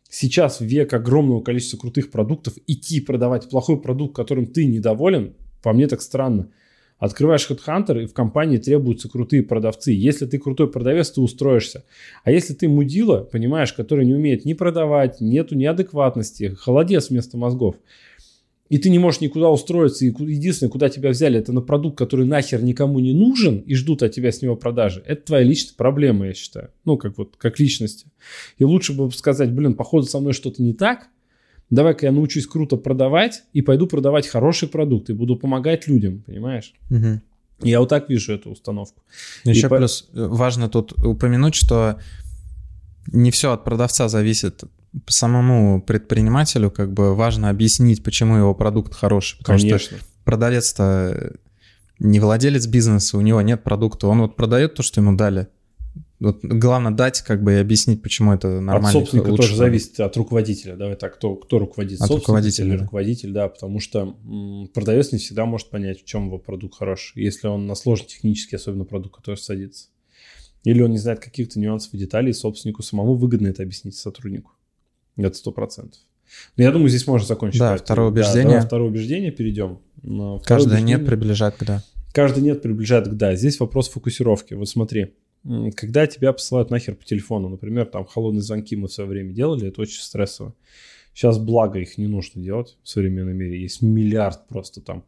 Сейчас 0.10 0.60
в 0.60 0.66
век 0.66 0.94
огромного 0.94 1.42
количества 1.42 1.78
крутых 1.78 2.12
продуктов 2.12 2.56
идти 2.68 3.00
продавать 3.00 3.50
плохой 3.50 3.80
продукт, 3.82 4.16
которым 4.16 4.48
ты 4.48 4.66
недоволен, 4.66 5.36
по 5.62 5.72
мне 5.72 5.88
так 5.88 6.02
странно. 6.02 6.52
Открываешь 7.00 7.50
HeadHunter, 7.50 8.04
и 8.04 8.06
в 8.06 8.13
компании 8.13 8.57
требуются 8.57 9.10
крутые 9.10 9.42
продавцы. 9.42 9.92
Если 9.92 10.25
ты 10.25 10.38
крутой 10.38 10.69
продавец, 10.69 11.10
ты 11.12 11.22
устроишься. 11.22 11.86
А 12.25 12.31
если 12.31 12.54
ты 12.54 12.68
мудила, 12.68 13.19
понимаешь, 13.19 13.72
который 13.72 14.06
не 14.06 14.13
умеет 14.13 14.44
ни 14.44 14.54
продавать, 14.54 15.22
нету 15.22 15.56
неадекватности, 15.56 16.56
холодец 16.60 17.10
вместо 17.10 17.38
мозгов, 17.38 17.78
и 18.68 18.78
ты 18.78 18.90
не 18.90 19.00
можешь 19.00 19.22
никуда 19.22 19.50
устроиться, 19.50 20.06
и 20.06 20.10
единственное, 20.10 20.69
куда 20.69 20.90
тебя 20.90 21.10
взяли, 21.10 21.40
это 21.40 21.51
на 21.54 21.62
продукт, 21.62 21.98
который 21.98 22.25
нахер 22.25 22.62
никому 22.62 23.00
не 23.00 23.13
нужен, 23.13 23.60
и 23.60 23.74
ждут 23.74 24.04
от 24.04 24.12
тебя 24.12 24.31
с 24.31 24.42
него 24.42 24.56
продажи, 24.56 25.01
это 25.07 25.24
твоя 25.24 25.44
личная 25.44 25.74
проблема, 25.75 26.28
я 26.28 26.34
считаю. 26.34 26.69
Ну, 26.86 26.98
как 26.98 27.18
вот, 27.18 27.36
как 27.38 27.60
личности. 27.60 28.07
И 28.57 28.63
лучше 28.63 28.94
бы 28.94 29.10
сказать, 29.12 29.51
блин, 29.51 29.74
походу 29.74 30.06
со 30.06 30.19
мной 30.19 30.34
что-то 30.34 30.62
не 30.62 30.74
так, 30.74 31.07
давай-ка 31.69 32.06
я 32.07 32.12
научусь 32.12 32.48
круто 32.48 32.77
продавать 32.77 33.44
и 33.54 33.62
пойду 33.62 33.88
продавать 33.88 34.27
хороший 34.27 34.68
продукт 34.68 35.10
и 35.10 35.13
буду 35.13 35.36
помогать 35.36 35.88
людям, 35.88 36.24
понимаешь? 36.25 36.74
Угу. 36.89 37.21
Я 37.62 37.80
вот 37.80 37.89
так 37.89 38.10
вижу 38.10 38.33
эту 38.33 38.51
установку. 38.51 39.01
Еще 39.44 39.68
и 39.68 39.69
плюс 39.69 40.04
по... 40.13 40.27
важно 40.27 40.69
тут 40.69 40.94
упомянуть, 41.04 41.56
что 41.56 42.00
не 43.12 43.31
все 43.31 43.51
от 43.51 43.63
продавца 43.63 44.07
зависит. 44.07 44.63
Самому 45.07 45.81
предпринимателю 45.81 46.72
как 46.72 46.94
бы 46.94 47.15
важно 47.15 47.50
объяснить, 47.50 48.03
почему 48.03 48.38
его 48.38 48.55
продукт 48.55 48.94
хороший. 48.94 49.38
Потому 49.38 49.60
Конечно. 49.60 49.98
что 49.98 50.05
продавец-то 50.24 51.36
не 52.00 52.20
владелец 52.20 52.65
бизнеса, 52.65 53.17
у 53.17 53.22
него 53.22 53.41
нет 53.41 53.63
продукта, 53.63 54.08
он 54.08 54.22
вот 54.22 54.36
продает 54.36 54.75
то, 54.75 54.84
что 54.84 55.01
ему 55.01 55.15
дали. 55.15 55.48
Вот 56.20 56.40
главное 56.44 56.92
дать, 56.92 57.22
как 57.22 57.44
бы, 57.44 57.54
и 57.54 57.56
объяснить, 57.56 58.02
почему 58.02 58.34
это 58.34 58.60
нормально. 58.60 58.90
От 58.90 58.94
собственника 58.94 59.34
тоже 59.34 59.56
зависит 59.56 60.00
от 60.02 60.18
руководителя. 60.18 60.76
Давай 60.76 60.96
так, 60.96 61.16
кто, 61.16 61.36
кто 61.36 61.60
руководит? 61.60 62.02
От 62.02 62.10
руководителя. 62.10 62.66
Или 62.68 62.76
да. 62.76 62.84
руководитель, 62.84 63.32
да, 63.32 63.48
потому 63.48 63.80
что 63.80 64.18
продавец 64.74 65.14
не 65.14 65.20
всегда 65.20 65.46
может 65.46 65.70
понять, 65.70 66.02
в 66.02 66.06
чем 66.06 66.28
его 66.28 66.38
продукт 66.38 66.78
хорош, 66.78 67.14
если 67.16 67.48
он 67.48 67.68
на 67.68 67.76
сложный 67.76 68.08
технический, 68.08 68.58
особенно 68.58 68.84
продукт, 68.84 69.16
который 69.16 69.38
садится. 69.38 69.88
Или 70.66 70.82
он 70.82 70.92
не 70.92 70.98
знает 70.98 71.20
каких-то 71.20 71.58
нюансов 71.58 71.94
и 71.94 71.98
деталей, 71.98 72.34
собственнику 72.34 72.84
самому 72.84 73.16
выгодно 73.16 73.48
это 73.48 73.64
объяснить 73.64 73.96
сотруднику. 73.96 74.52
Это 75.16 75.38
сто 75.38 75.54
процентов. 75.54 76.02
Но 76.58 76.64
я 76.64 76.72
думаю, 76.72 76.90
здесь 76.90 77.08
можно 77.08 77.26
закончить. 77.26 77.60
Да, 77.60 77.78
второе 77.78 78.10
убеждение. 78.10 78.60
Да, 78.60 78.66
второе 78.66 78.90
убеждение 78.90 79.32
перейдем. 79.32 79.80
Каждое 80.44 80.82
нет 80.82 81.06
приближает 81.06 81.56
к 81.56 81.64
да. 81.64 81.84
Каждый 82.14 82.44
нет 82.44 82.62
приближает 82.62 83.08
к 83.08 83.14
да. 83.14 83.36
Здесь 83.36 83.60
вопрос 83.60 83.90
фокусировки. 83.90 84.54
Вот 84.54 84.68
смотри, 84.68 85.14
когда 85.75 86.08
тебя 86.08 86.34
посылают 86.34 86.69
нахер 86.69 86.96
по 86.96 87.05
телефону, 87.05 87.50
например, 87.50 87.86
там 87.86 88.05
холодные 88.05 88.41
звонки 88.41 88.75
мы 88.75 88.88
в 88.88 88.93
свое 88.93 89.10
время 89.10 89.34
делали, 89.34 89.67
это 89.67 89.81
очень 89.81 90.01
стрессово. 90.01 90.53
Сейчас, 91.13 91.38
благо, 91.38 91.79
их 91.79 91.98
не 91.98 92.08
нужно 92.08 92.41
делать 92.41 92.77
в 92.84 92.89
современном 92.89 93.36
мире. 93.36 93.62
Есть 93.62 93.81
миллиард 93.81 94.48
просто 94.48 94.81
там 94.81 95.03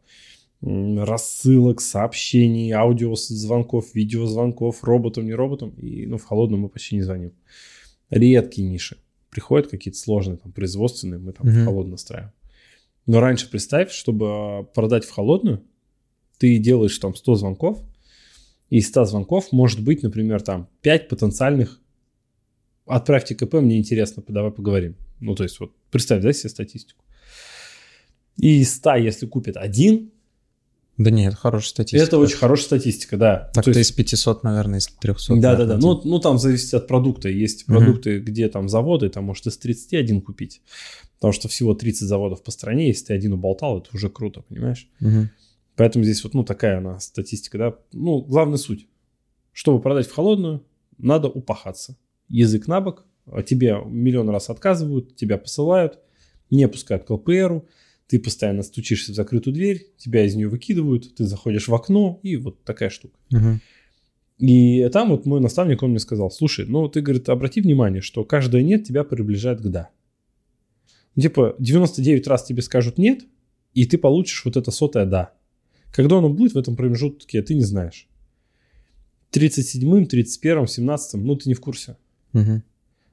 рассылок, 0.62 1.80
сообщений, 1.80 2.70
аудиозвонков, 2.70 3.94
видеозвонков, 3.94 4.84
роботом, 4.84 5.26
не 5.26 5.34
роботом. 5.34 5.70
И 5.70 6.06
ну, 6.06 6.18
в 6.18 6.24
холодном 6.24 6.60
мы 6.60 6.68
почти 6.68 6.96
не 6.96 7.02
звоним. 7.02 7.32
Редкие 8.10 8.68
ниши. 8.68 8.98
Приходят 9.30 9.70
какие-то 9.70 9.98
сложные, 9.98 10.36
там, 10.36 10.52
производственные, 10.52 11.18
мы 11.18 11.32
там 11.32 11.46
mm-hmm. 11.46 11.62
в 11.62 11.64
холодно 11.64 11.92
настраиваем. 11.92 12.32
Но 13.06 13.20
раньше 13.20 13.50
представь, 13.50 13.90
чтобы 13.90 14.26
а, 14.28 14.62
продать 14.62 15.04
в 15.04 15.10
холодную, 15.10 15.62
ты 16.38 16.58
делаешь 16.58 16.96
там 16.98 17.14
100 17.14 17.34
звонков, 17.36 17.82
из 18.78 18.88
100 18.88 19.04
звонков 19.04 19.52
может 19.52 19.84
быть, 19.84 20.02
например, 20.02 20.40
там 20.40 20.68
5 20.80 21.08
потенциальных 21.08 21.78
отправьте 22.86 23.34
КП, 23.34 23.54
мне 23.54 23.76
интересно, 23.78 24.22
давай 24.26 24.50
поговорим. 24.50 24.96
Ну, 25.20 25.34
то 25.34 25.42
есть, 25.42 25.60
вот 25.60 25.72
представь, 25.90 26.22
да, 26.22 26.32
себе 26.32 26.48
статистику. 26.48 27.04
И 28.38 28.60
из 28.60 28.74
100, 28.76 28.94
если 28.96 29.26
купит 29.26 29.56
один, 29.58 30.10
Да 30.96 31.10
нет, 31.10 31.34
хорошая 31.34 31.68
статистика. 31.68 32.02
Это 32.02 32.18
очень 32.18 32.36
хорошая 32.36 32.64
статистика, 32.64 33.16
да. 33.18 33.50
Так-то 33.54 33.70
есть... 33.70 33.90
из 33.90 33.92
500, 33.92 34.42
наверное, 34.42 34.78
из 34.78 34.86
300. 34.86 35.36
Да-да-да, 35.36 35.76
ну, 35.76 36.00
ну 36.04 36.18
там 36.18 36.38
зависит 36.38 36.72
от 36.72 36.86
продукта. 36.86 37.28
Есть 37.28 37.66
продукты, 37.66 38.18
угу. 38.18 38.24
где 38.24 38.48
там 38.48 38.68
заводы, 38.70 39.10
там 39.10 39.24
может 39.24 39.46
из 39.46 39.58
31 39.58 40.22
купить. 40.22 40.62
Потому 41.16 41.32
что 41.32 41.48
всего 41.48 41.74
30 41.74 42.08
заводов 42.08 42.42
по 42.42 42.50
стране, 42.50 42.88
если 42.88 43.06
ты 43.06 43.14
один 43.14 43.34
уболтал, 43.34 43.80
это 43.80 43.90
уже 43.92 44.08
круто, 44.08 44.42
понимаешь? 44.48 44.88
Угу. 45.00 45.28
Поэтому 45.76 46.04
здесь 46.04 46.22
вот, 46.24 46.34
ну, 46.34 46.44
такая 46.44 46.78
она 46.78 47.00
статистика, 47.00 47.58
да. 47.58 47.76
Ну, 47.92 48.20
главная 48.22 48.58
суть. 48.58 48.88
Чтобы 49.52 49.80
продать 49.80 50.06
в 50.06 50.12
холодную, 50.12 50.64
надо 50.98 51.28
упахаться. 51.28 51.96
Язык 52.28 52.66
на 52.66 52.80
бок, 52.80 53.06
а 53.26 53.42
тебе 53.42 53.76
миллион 53.84 54.30
раз 54.30 54.50
отказывают, 54.50 55.16
тебя 55.16 55.38
посылают, 55.38 55.98
не 56.50 56.68
пускают 56.68 57.04
к 57.04 57.10
ЛПРу, 57.10 57.68
ты 58.06 58.18
постоянно 58.18 58.62
стучишься 58.62 59.12
в 59.12 59.14
закрытую 59.14 59.54
дверь, 59.54 59.86
тебя 59.96 60.24
из 60.24 60.34
нее 60.34 60.48
выкидывают, 60.48 61.14
ты 61.14 61.24
заходишь 61.24 61.68
в 61.68 61.74
окно, 61.74 62.20
и 62.22 62.36
вот 62.36 62.62
такая 62.64 62.90
штука. 62.90 63.18
Угу. 63.30 63.60
И 64.38 64.88
там 64.88 65.10
вот 65.10 65.24
мой 65.24 65.40
наставник, 65.40 65.82
он 65.82 65.90
мне 65.90 65.98
сказал, 65.98 66.30
слушай, 66.30 66.66
ну 66.66 66.88
ты, 66.88 67.00
говорит, 67.00 67.28
обрати 67.28 67.60
внимание, 67.60 68.02
что 68.02 68.24
каждое 68.24 68.62
«нет» 68.62 68.84
тебя 68.84 69.04
приближает 69.04 69.60
к 69.60 69.68
«да». 69.68 69.90
Типа 71.18 71.54
99 71.58 72.26
раз 72.26 72.44
тебе 72.44 72.62
скажут 72.62 72.98
«нет», 72.98 73.24
и 73.72 73.86
ты 73.86 73.98
получишь 73.98 74.44
вот 74.44 74.56
это 74.56 74.70
сотое 74.70 75.06
«да». 75.06 75.32
Когда 75.92 76.18
оно 76.18 76.30
будет 76.30 76.54
в 76.54 76.58
этом 76.58 76.74
промежутке, 76.74 77.42
ты 77.42 77.54
не 77.54 77.62
знаешь. 77.62 78.08
37-м, 79.32 80.04
31-м, 80.04 80.64
17-м, 80.64 81.24
ну 81.24 81.36
ты 81.36 81.48
не 81.48 81.54
в 81.54 81.60
курсе. 81.60 81.96
Угу. 82.32 82.62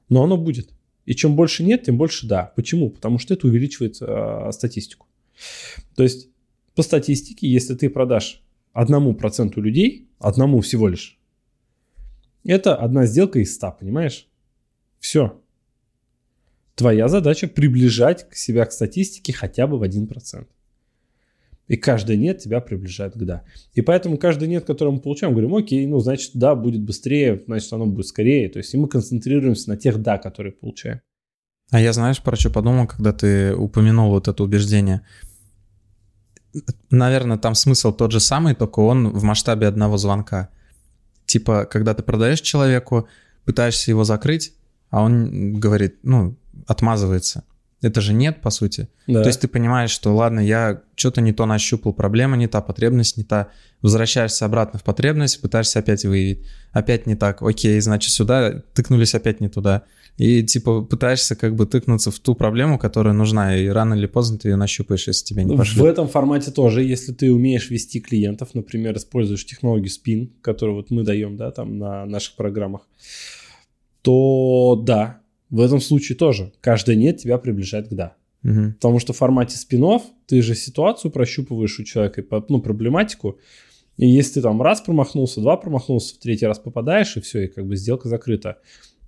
Но 0.08 0.24
оно 0.24 0.36
будет. 0.36 0.70
И 1.06 1.14
чем 1.14 1.36
больше 1.36 1.62
нет, 1.62 1.84
тем 1.84 1.96
больше 1.96 2.26
да. 2.26 2.52
Почему? 2.56 2.90
Потому 2.90 3.18
что 3.18 3.34
это 3.34 3.46
увеличивает 3.46 3.98
э, 4.00 4.50
статистику. 4.52 5.06
То 5.94 6.02
есть 6.02 6.28
по 6.74 6.82
статистике, 6.82 7.48
если 7.48 7.74
ты 7.74 7.90
продашь 7.90 8.42
одному 8.72 9.14
проценту 9.14 9.60
людей, 9.60 10.08
одному 10.18 10.60
всего 10.60 10.88
лишь, 10.88 11.18
это 12.44 12.76
одна 12.76 13.06
сделка 13.06 13.38
из 13.38 13.54
ста, 13.54 13.70
понимаешь? 13.70 14.26
Все. 14.98 15.40
Твоя 16.74 17.08
задача 17.08 17.48
приближать 17.48 18.26
себя 18.32 18.64
к 18.64 18.72
статистике 18.72 19.32
хотя 19.32 19.66
бы 19.66 19.78
в 19.78 19.82
1%. 19.82 20.46
И 21.70 21.76
каждый 21.76 22.16
нет 22.16 22.38
тебя 22.38 22.60
приближает 22.60 23.14
к 23.14 23.18
да. 23.18 23.44
И 23.74 23.80
поэтому 23.80 24.18
каждый 24.18 24.48
нет, 24.48 24.64
который 24.64 24.92
мы 24.92 24.98
получаем, 24.98 25.34
говорим, 25.34 25.54
окей, 25.54 25.86
ну, 25.86 26.00
значит, 26.00 26.32
да, 26.34 26.56
будет 26.56 26.82
быстрее, 26.82 27.40
значит, 27.46 27.72
оно 27.72 27.86
будет 27.86 28.08
скорее. 28.08 28.48
То 28.48 28.58
есть 28.58 28.74
и 28.74 28.76
мы 28.76 28.88
концентрируемся 28.88 29.68
на 29.68 29.76
тех 29.76 30.02
да, 30.02 30.18
которые 30.18 30.50
получаем. 30.50 31.00
А 31.70 31.80
я, 31.80 31.92
знаешь, 31.92 32.20
про 32.20 32.34
что 32.34 32.50
подумал, 32.50 32.88
когда 32.88 33.12
ты 33.12 33.54
упомянул 33.54 34.10
вот 34.10 34.26
это 34.26 34.42
убеждение? 34.42 35.02
Наверное, 36.90 37.38
там 37.38 37.54
смысл 37.54 37.92
тот 37.92 38.10
же 38.10 38.18
самый, 38.18 38.56
только 38.56 38.80
он 38.80 39.10
в 39.10 39.22
масштабе 39.22 39.68
одного 39.68 39.96
звонка. 39.96 40.48
Типа, 41.26 41.66
когда 41.66 41.94
ты 41.94 42.02
продаешь 42.02 42.40
человеку, 42.40 43.06
пытаешься 43.44 43.92
его 43.92 44.02
закрыть, 44.02 44.54
а 44.90 45.04
он 45.04 45.60
говорит, 45.60 45.98
ну, 46.02 46.34
отмазывается. 46.66 47.44
Это 47.82 48.00
же 48.02 48.12
нет, 48.12 48.42
по 48.42 48.50
сути. 48.50 48.88
Да. 49.06 49.22
То 49.22 49.28
есть 49.28 49.40
ты 49.40 49.48
понимаешь, 49.48 49.90
что 49.90 50.14
ладно, 50.14 50.40
я 50.40 50.82
что-то 50.96 51.22
не 51.22 51.32
то 51.32 51.46
нащупал, 51.46 51.94
проблема 51.94 52.36
не 52.36 52.46
та, 52.46 52.60
потребность 52.60 53.16
не 53.16 53.24
та. 53.24 53.48
Возвращаешься 53.80 54.44
обратно 54.44 54.78
в 54.78 54.84
потребность, 54.84 55.40
пытаешься 55.40 55.78
опять 55.78 56.04
выявить. 56.04 56.46
Опять 56.72 57.06
не 57.06 57.16
так, 57.16 57.42
окей, 57.42 57.80
значит 57.80 58.12
сюда 58.12 58.62
тыкнулись 58.74 59.14
опять 59.14 59.40
не 59.40 59.48
туда. 59.48 59.84
И 60.18 60.42
типа 60.42 60.82
пытаешься 60.82 61.34
как 61.34 61.56
бы 61.56 61.64
тыкнуться 61.64 62.10
в 62.10 62.18
ту 62.18 62.34
проблему, 62.34 62.78
которая 62.78 63.14
нужна, 63.14 63.56
и 63.56 63.66
рано 63.68 63.94
или 63.94 64.06
поздно 64.06 64.36
ты 64.36 64.50
ее 64.50 64.56
нащупаешь, 64.56 65.06
если 65.06 65.24
тебе 65.24 65.44
не 65.44 65.56
пошли. 65.56 65.80
В 65.80 65.84
этом 65.86 66.08
формате 66.08 66.50
тоже, 66.50 66.82
если 66.82 67.12
ты 67.12 67.32
умеешь 67.32 67.70
вести 67.70 68.00
клиентов, 68.00 68.50
например, 68.52 68.94
используешь 68.98 69.46
технологию 69.46 69.88
SPIN, 69.88 70.30
которую 70.42 70.76
вот 70.76 70.90
мы 70.90 71.02
даем, 71.04 71.38
да, 71.38 71.50
там 71.50 71.78
на 71.78 72.04
наших 72.04 72.36
программах, 72.36 72.82
то 74.02 74.80
да, 74.84 75.19
в 75.50 75.60
этом 75.60 75.80
случае 75.80 76.16
тоже 76.16 76.52
каждое 76.60 76.96
нет 76.96 77.18
тебя 77.18 77.38
приближает 77.38 77.88
к 77.88 77.94
да. 77.94 78.14
Угу. 78.44 78.72
Потому 78.74 78.98
что 79.00 79.12
в 79.12 79.16
формате 79.16 79.56
спинов 79.58 80.02
ты 80.26 80.40
же 80.42 80.54
ситуацию 80.54 81.10
прощупываешь 81.10 81.78
у 81.78 81.84
человека, 81.84 82.24
ну, 82.48 82.60
проблематику. 82.60 83.38
И 83.96 84.06
если 84.06 84.34
ты 84.34 84.42
там 84.42 84.62
раз 84.62 84.80
промахнулся, 84.80 85.40
два 85.40 85.56
промахнулся, 85.56 86.14
в 86.14 86.18
третий 86.18 86.46
раз 86.46 86.58
попадаешь, 86.58 87.16
и 87.16 87.20
все, 87.20 87.44
и 87.44 87.48
как 87.48 87.66
бы 87.66 87.76
сделка 87.76 88.08
закрыта. 88.08 88.58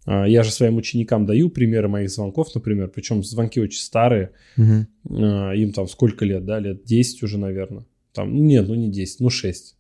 А, 0.05 0.27
я 0.29 0.43
же 0.43 0.51
своим 0.51 0.77
ученикам 0.77 1.25
даю 1.25 1.49
примеры 1.49 1.89
моих 1.89 2.11
звонков, 2.11 2.55
например, 2.55 2.89
причем 2.89 3.23
звонки 3.23 3.61
очень 3.61 3.81
старые, 3.81 4.33
угу. 4.59 4.87
им 5.15 5.73
там 5.73 5.89
сколько 5.89 6.25
лет, 6.25 6.45
да, 6.45 6.59
лет 6.59 6.85
10 6.85 7.23
уже, 7.23 7.39
наверное. 7.39 7.87
Там, 8.13 8.37
ну, 8.37 8.43
нет, 8.43 8.69
ну 8.69 8.75
не 8.75 8.91
10, 8.91 9.21
ну 9.21 9.31
6 9.31 9.77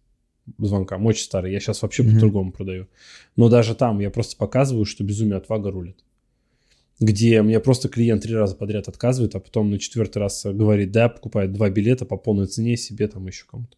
звонкам, 0.59 1.05
очень 1.05 1.25
старые. 1.25 1.53
Я 1.53 1.61
сейчас 1.61 1.83
вообще 1.83 2.05
угу. 2.05 2.13
по-другому 2.13 2.53
продаю. 2.53 2.87
Но 3.37 3.51
даже 3.51 3.75
там 3.75 3.99
я 4.01 4.11
просто 4.11 4.37
показываю, 4.37 4.87
что 4.87 5.05
безумие 5.05 5.37
отвага 5.37 5.71
рулит 5.71 6.03
где 7.03 7.43
мне 7.43 7.59
просто 7.61 7.89
клиент 7.89 8.23
три 8.23 8.35
раза 8.35 8.55
подряд 8.55 8.89
отказывает, 8.89 9.35
а 9.35 9.41
потом 9.41 9.71
на 9.71 9.79
четвертый 9.79 10.19
раз 10.19 10.45
говорит, 10.45 10.93
да, 10.93 11.09
покупает 11.09 11.53
два 11.53 11.69
билета 11.69 12.07
по 12.07 12.17
полной 12.17 12.47
цене 12.47 12.77
себе, 12.77 13.09
там 13.09 13.27
еще 13.27 13.45
кому-то. 13.45 13.77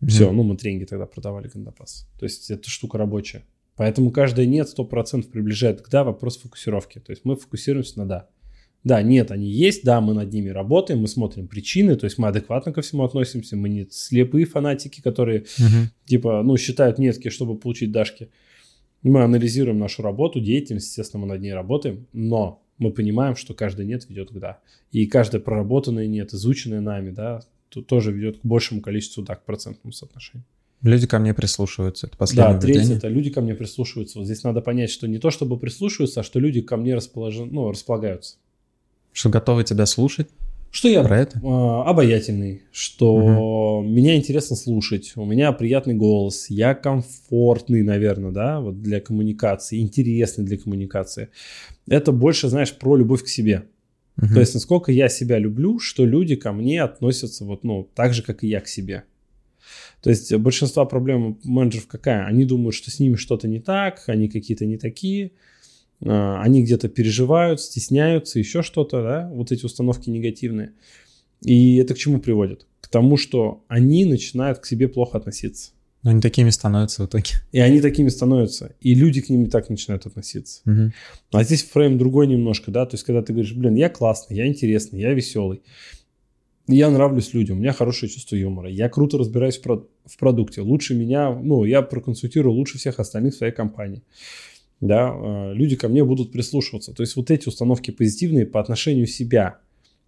Mm-hmm. 0.00 0.08
Все, 0.08 0.30
ну 0.30 0.42
мы 0.42 0.56
тренинги 0.56 0.84
тогда 0.84 1.06
продавали 1.06 1.48
Гандапас. 1.48 2.06
То 2.18 2.24
есть 2.24 2.50
это 2.50 2.68
штука 2.68 2.98
рабочая. 2.98 3.44
Поэтому 3.76 4.10
каждое 4.10 4.44
нет 4.44 4.68
100% 4.76 5.30
приближает 5.30 5.80
к 5.80 5.88
да, 5.88 6.04
вопрос 6.04 6.36
фокусировки. 6.38 6.98
То 7.00 7.12
есть 7.12 7.24
мы 7.24 7.36
фокусируемся 7.36 7.98
на 7.98 8.06
да. 8.06 8.28
Да, 8.84 9.02
нет, 9.02 9.32
они 9.32 9.50
есть, 9.50 9.82
да, 9.84 10.00
мы 10.00 10.14
над 10.14 10.32
ними 10.32 10.50
работаем, 10.50 11.00
мы 11.00 11.08
смотрим 11.08 11.48
причины, 11.48 11.96
то 11.96 12.04
есть 12.04 12.16
мы 12.16 12.28
адекватно 12.28 12.72
ко 12.72 12.80
всему 12.80 13.04
относимся, 13.04 13.56
мы 13.56 13.68
не 13.68 13.88
слепые 13.90 14.46
фанатики, 14.46 15.00
которые 15.00 15.40
uh-huh. 15.40 15.88
типа, 16.06 16.42
ну, 16.44 16.56
считают 16.56 16.98
нетки, 16.98 17.28
чтобы 17.28 17.58
получить 17.58 17.90
дашки. 17.90 18.30
Мы 19.02 19.22
анализируем 19.22 19.78
нашу 19.78 20.02
работу, 20.02 20.40
деятельность, 20.40 20.88
естественно, 20.88 21.22
мы 21.22 21.28
над 21.28 21.40
ней 21.40 21.52
работаем, 21.54 22.06
но 22.12 22.62
мы 22.78 22.90
понимаем, 22.90 23.36
что 23.36 23.54
каждый 23.54 23.86
нет 23.86 24.08
ведет 24.08 24.30
к 24.30 24.38
да. 24.38 24.58
И 24.92 25.06
каждое 25.06 25.40
проработанное 25.40 26.06
нет, 26.06 26.32
изученное 26.32 26.80
нами, 26.80 27.10
да, 27.10 27.42
тут 27.68 27.86
тоже 27.86 28.12
ведет 28.12 28.38
к 28.38 28.44
большему 28.44 28.80
количеству 28.80 29.22
да, 29.22 29.34
к 29.34 29.44
процентному 29.44 29.92
соотношению. 29.92 30.44
Люди 30.82 31.08
ко 31.08 31.18
мне 31.18 31.34
прислушиваются. 31.34 32.06
Это 32.06 32.16
последнее 32.16 32.54
Да, 32.54 32.60
третье 32.60 32.94
это 32.94 33.08
люди 33.08 33.30
ко 33.30 33.40
мне 33.40 33.54
прислушиваются. 33.54 34.18
Вот 34.18 34.26
здесь 34.26 34.44
надо 34.44 34.60
понять, 34.60 34.90
что 34.90 35.08
не 35.08 35.18
то 35.18 35.30
чтобы 35.30 35.58
прислушиваются, 35.58 36.20
а 36.20 36.22
что 36.22 36.38
люди 36.38 36.60
ко 36.60 36.76
мне 36.76 36.94
расположен, 36.94 37.48
ну, 37.50 37.68
располагаются. 37.70 38.36
Что 39.12 39.28
готовы 39.28 39.64
тебя 39.64 39.86
слушать? 39.86 40.28
Что 40.70 40.88
я 40.88 41.02
Про 41.02 41.20
это? 41.20 41.38
Э, 41.38 41.88
обаятельный, 41.88 42.62
что 42.72 43.14
угу. 43.14 43.88
меня 43.88 44.16
интересно 44.16 44.54
слушать, 44.54 45.12
у 45.16 45.24
меня 45.24 45.52
приятный 45.52 45.94
голос, 45.94 46.50
я 46.50 46.74
комфортный, 46.74 47.82
наверное, 47.82 48.32
да, 48.32 48.60
вот 48.60 48.82
для 48.82 49.00
коммуникации, 49.00 49.80
интересный 49.80 50.44
для 50.44 50.58
коммуникации. 50.58 51.30
Это 51.88 52.12
больше, 52.12 52.48
знаешь, 52.48 52.72
про 52.72 52.96
любовь 52.96 53.24
к 53.24 53.28
себе. 53.28 53.64
Угу. 54.20 54.34
То 54.34 54.40
есть, 54.40 54.54
насколько 54.54 54.92
я 54.92 55.08
себя 55.08 55.38
люблю, 55.38 55.78
что 55.78 56.04
люди 56.04 56.36
ко 56.36 56.52
мне 56.52 56.82
относятся 56.82 57.44
вот, 57.44 57.64
ну, 57.64 57.88
так 57.94 58.12
же, 58.12 58.22
как 58.22 58.44
и 58.44 58.48
я 58.48 58.60
к 58.60 58.68
себе. 58.68 59.04
То 60.02 60.10
есть 60.10 60.32
большинство 60.34 60.86
проблем 60.86 61.38
менеджеров 61.44 61.86
какая? 61.88 62.24
Они 62.26 62.44
думают, 62.44 62.74
что 62.74 62.90
с 62.90 63.00
ними 63.00 63.16
что-то 63.16 63.48
не 63.48 63.60
так, 63.60 64.04
они 64.06 64.28
какие-то 64.28 64.64
не 64.64 64.76
такие. 64.76 65.32
А, 66.04 66.40
они 66.42 66.62
где-то 66.62 66.88
переживают, 66.88 67.60
стесняются, 67.60 68.38
еще 68.38 68.62
что-то, 68.62 69.02
да, 69.02 69.30
вот 69.32 69.52
эти 69.52 69.64
установки 69.64 70.10
негативные. 70.10 70.72
И 71.42 71.76
это 71.76 71.94
к 71.94 71.98
чему 71.98 72.20
приводит? 72.20 72.66
К 72.80 72.88
тому, 72.88 73.16
что 73.16 73.64
они 73.68 74.04
начинают 74.04 74.58
к 74.58 74.66
себе 74.66 74.88
плохо 74.88 75.18
относиться. 75.18 75.72
Но 76.02 76.10
они 76.10 76.20
такими 76.20 76.50
становятся 76.50 77.02
в 77.02 77.06
итоге. 77.06 77.30
И 77.50 77.58
они 77.58 77.80
такими 77.80 78.08
становятся. 78.08 78.74
И 78.80 78.94
люди 78.94 79.20
к 79.20 79.28
ним 79.28 79.42
не 79.42 79.48
так 79.48 79.68
начинают 79.68 80.06
относиться. 80.06 80.62
Угу. 80.64 80.92
А 81.32 81.44
здесь 81.44 81.64
фрейм 81.64 81.98
другой 81.98 82.28
немножко, 82.28 82.70
да. 82.70 82.86
То 82.86 82.94
есть, 82.94 83.04
когда 83.04 83.20
ты 83.20 83.32
говоришь, 83.32 83.52
блин, 83.52 83.74
я 83.74 83.88
классный, 83.88 84.36
я 84.36 84.46
интересный, 84.46 85.00
я 85.00 85.12
веселый. 85.12 85.62
Я 86.68 86.90
нравлюсь 86.90 87.32
людям, 87.32 87.56
у 87.56 87.60
меня 87.60 87.72
хорошее 87.72 88.12
чувство 88.12 88.36
юмора. 88.36 88.70
Я 88.70 88.88
круто 88.90 89.18
разбираюсь 89.18 89.56
в, 89.56 89.62
про- 89.62 89.86
в 90.04 90.18
продукте. 90.18 90.60
Лучше 90.60 90.94
меня, 90.94 91.30
ну, 91.32 91.64
я 91.64 91.82
проконсультирую 91.82 92.54
лучше 92.54 92.78
всех 92.78 93.00
остальных 93.00 93.34
в 93.34 93.38
своей 93.38 93.52
компании 93.52 94.02
да, 94.80 95.12
э, 95.12 95.54
люди 95.54 95.76
ко 95.76 95.88
мне 95.88 96.04
будут 96.04 96.32
прислушиваться. 96.32 96.92
То 96.92 97.02
есть 97.02 97.16
вот 97.16 97.30
эти 97.30 97.48
установки 97.48 97.90
позитивные 97.90 98.46
по 98.46 98.60
отношению 98.60 99.06
себя. 99.06 99.58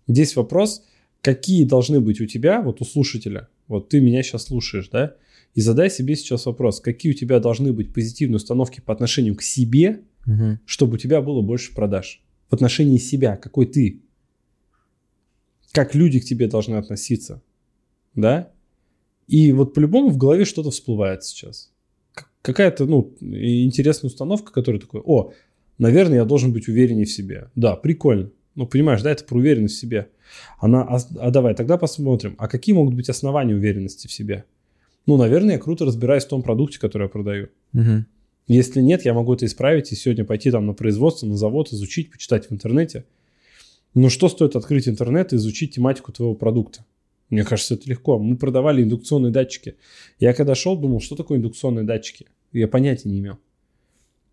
Здесь 0.06 0.36
вопрос, 0.36 0.84
какие 1.22 1.64
должны 1.64 2.00
быть 2.00 2.20
у 2.20 2.26
тебя, 2.26 2.60
вот 2.62 2.80
у 2.80 2.84
слушателя, 2.84 3.48
вот 3.68 3.88
ты 3.88 4.00
меня 4.00 4.22
сейчас 4.22 4.44
слушаешь, 4.44 4.88
да, 4.88 5.16
и 5.54 5.60
задай 5.60 5.90
себе 5.90 6.14
сейчас 6.14 6.46
вопрос, 6.46 6.80
какие 6.80 7.12
у 7.12 7.14
тебя 7.14 7.40
должны 7.40 7.72
быть 7.72 7.92
позитивные 7.92 8.36
установки 8.36 8.80
по 8.80 8.92
отношению 8.92 9.34
к 9.34 9.42
себе, 9.42 10.02
угу. 10.26 10.58
чтобы 10.64 10.94
у 10.94 10.98
тебя 10.98 11.20
было 11.20 11.42
больше 11.42 11.74
продаж. 11.74 12.22
В 12.48 12.54
отношении 12.54 12.98
себя, 12.98 13.36
какой 13.36 13.66
ты. 13.66 14.02
Как 15.72 15.94
люди 15.94 16.20
к 16.20 16.24
тебе 16.24 16.48
должны 16.48 16.76
относиться. 16.76 17.42
Да? 18.14 18.50
И 19.26 19.52
вот 19.52 19.74
по-любому 19.74 20.10
в 20.10 20.16
голове 20.16 20.44
что-то 20.44 20.70
всплывает 20.70 21.24
сейчас 21.24 21.70
какая-то, 22.42 22.86
ну, 22.86 23.14
интересная 23.20 24.08
установка, 24.08 24.52
которая 24.52 24.80
такой, 24.80 25.00
о, 25.04 25.32
наверное, 25.78 26.18
я 26.18 26.24
должен 26.24 26.52
быть 26.52 26.68
увереннее 26.68 27.06
в 27.06 27.10
себе. 27.10 27.50
Да, 27.54 27.76
прикольно. 27.76 28.30
Ну, 28.54 28.66
понимаешь, 28.66 29.02
да, 29.02 29.10
это 29.10 29.24
про 29.24 29.38
уверенность 29.38 29.76
в 29.76 29.80
себе. 29.80 30.08
Она, 30.58 30.82
а, 30.82 30.98
а 31.18 31.30
давай, 31.30 31.54
тогда 31.54 31.76
посмотрим, 31.76 32.34
а 32.38 32.48
какие 32.48 32.74
могут 32.74 32.94
быть 32.94 33.08
основания 33.08 33.54
уверенности 33.54 34.06
в 34.06 34.12
себе? 34.12 34.44
Ну, 35.06 35.16
наверное, 35.16 35.54
я 35.54 35.58
круто 35.58 35.84
разбираюсь 35.84 36.24
в 36.24 36.28
том 36.28 36.42
продукте, 36.42 36.78
который 36.78 37.04
я 37.04 37.08
продаю. 37.08 37.48
Угу. 37.72 38.04
Если 38.48 38.80
нет, 38.80 39.04
я 39.04 39.14
могу 39.14 39.34
это 39.34 39.46
исправить 39.46 39.92
и 39.92 39.96
сегодня 39.96 40.24
пойти 40.24 40.50
там 40.50 40.66
на 40.66 40.72
производство, 40.72 41.26
на 41.26 41.36
завод, 41.36 41.72
изучить, 41.72 42.10
почитать 42.10 42.48
в 42.48 42.52
интернете. 42.52 43.04
Но 43.94 44.08
что 44.08 44.28
стоит 44.28 44.56
открыть 44.56 44.88
интернет 44.88 45.32
и 45.32 45.36
изучить 45.36 45.74
тематику 45.74 46.12
твоего 46.12 46.34
продукта? 46.34 46.84
Мне 47.30 47.44
кажется, 47.44 47.74
это 47.74 47.88
легко. 47.88 48.18
Мы 48.18 48.36
продавали 48.36 48.82
индукционные 48.82 49.32
датчики. 49.32 49.76
Я 50.18 50.34
когда 50.34 50.54
шел, 50.54 50.76
думал, 50.76 51.00
что 51.00 51.14
такое 51.14 51.38
индукционные 51.38 51.84
датчики. 51.84 52.26
Я 52.52 52.66
понятия 52.66 53.08
не 53.08 53.20
имел. 53.20 53.38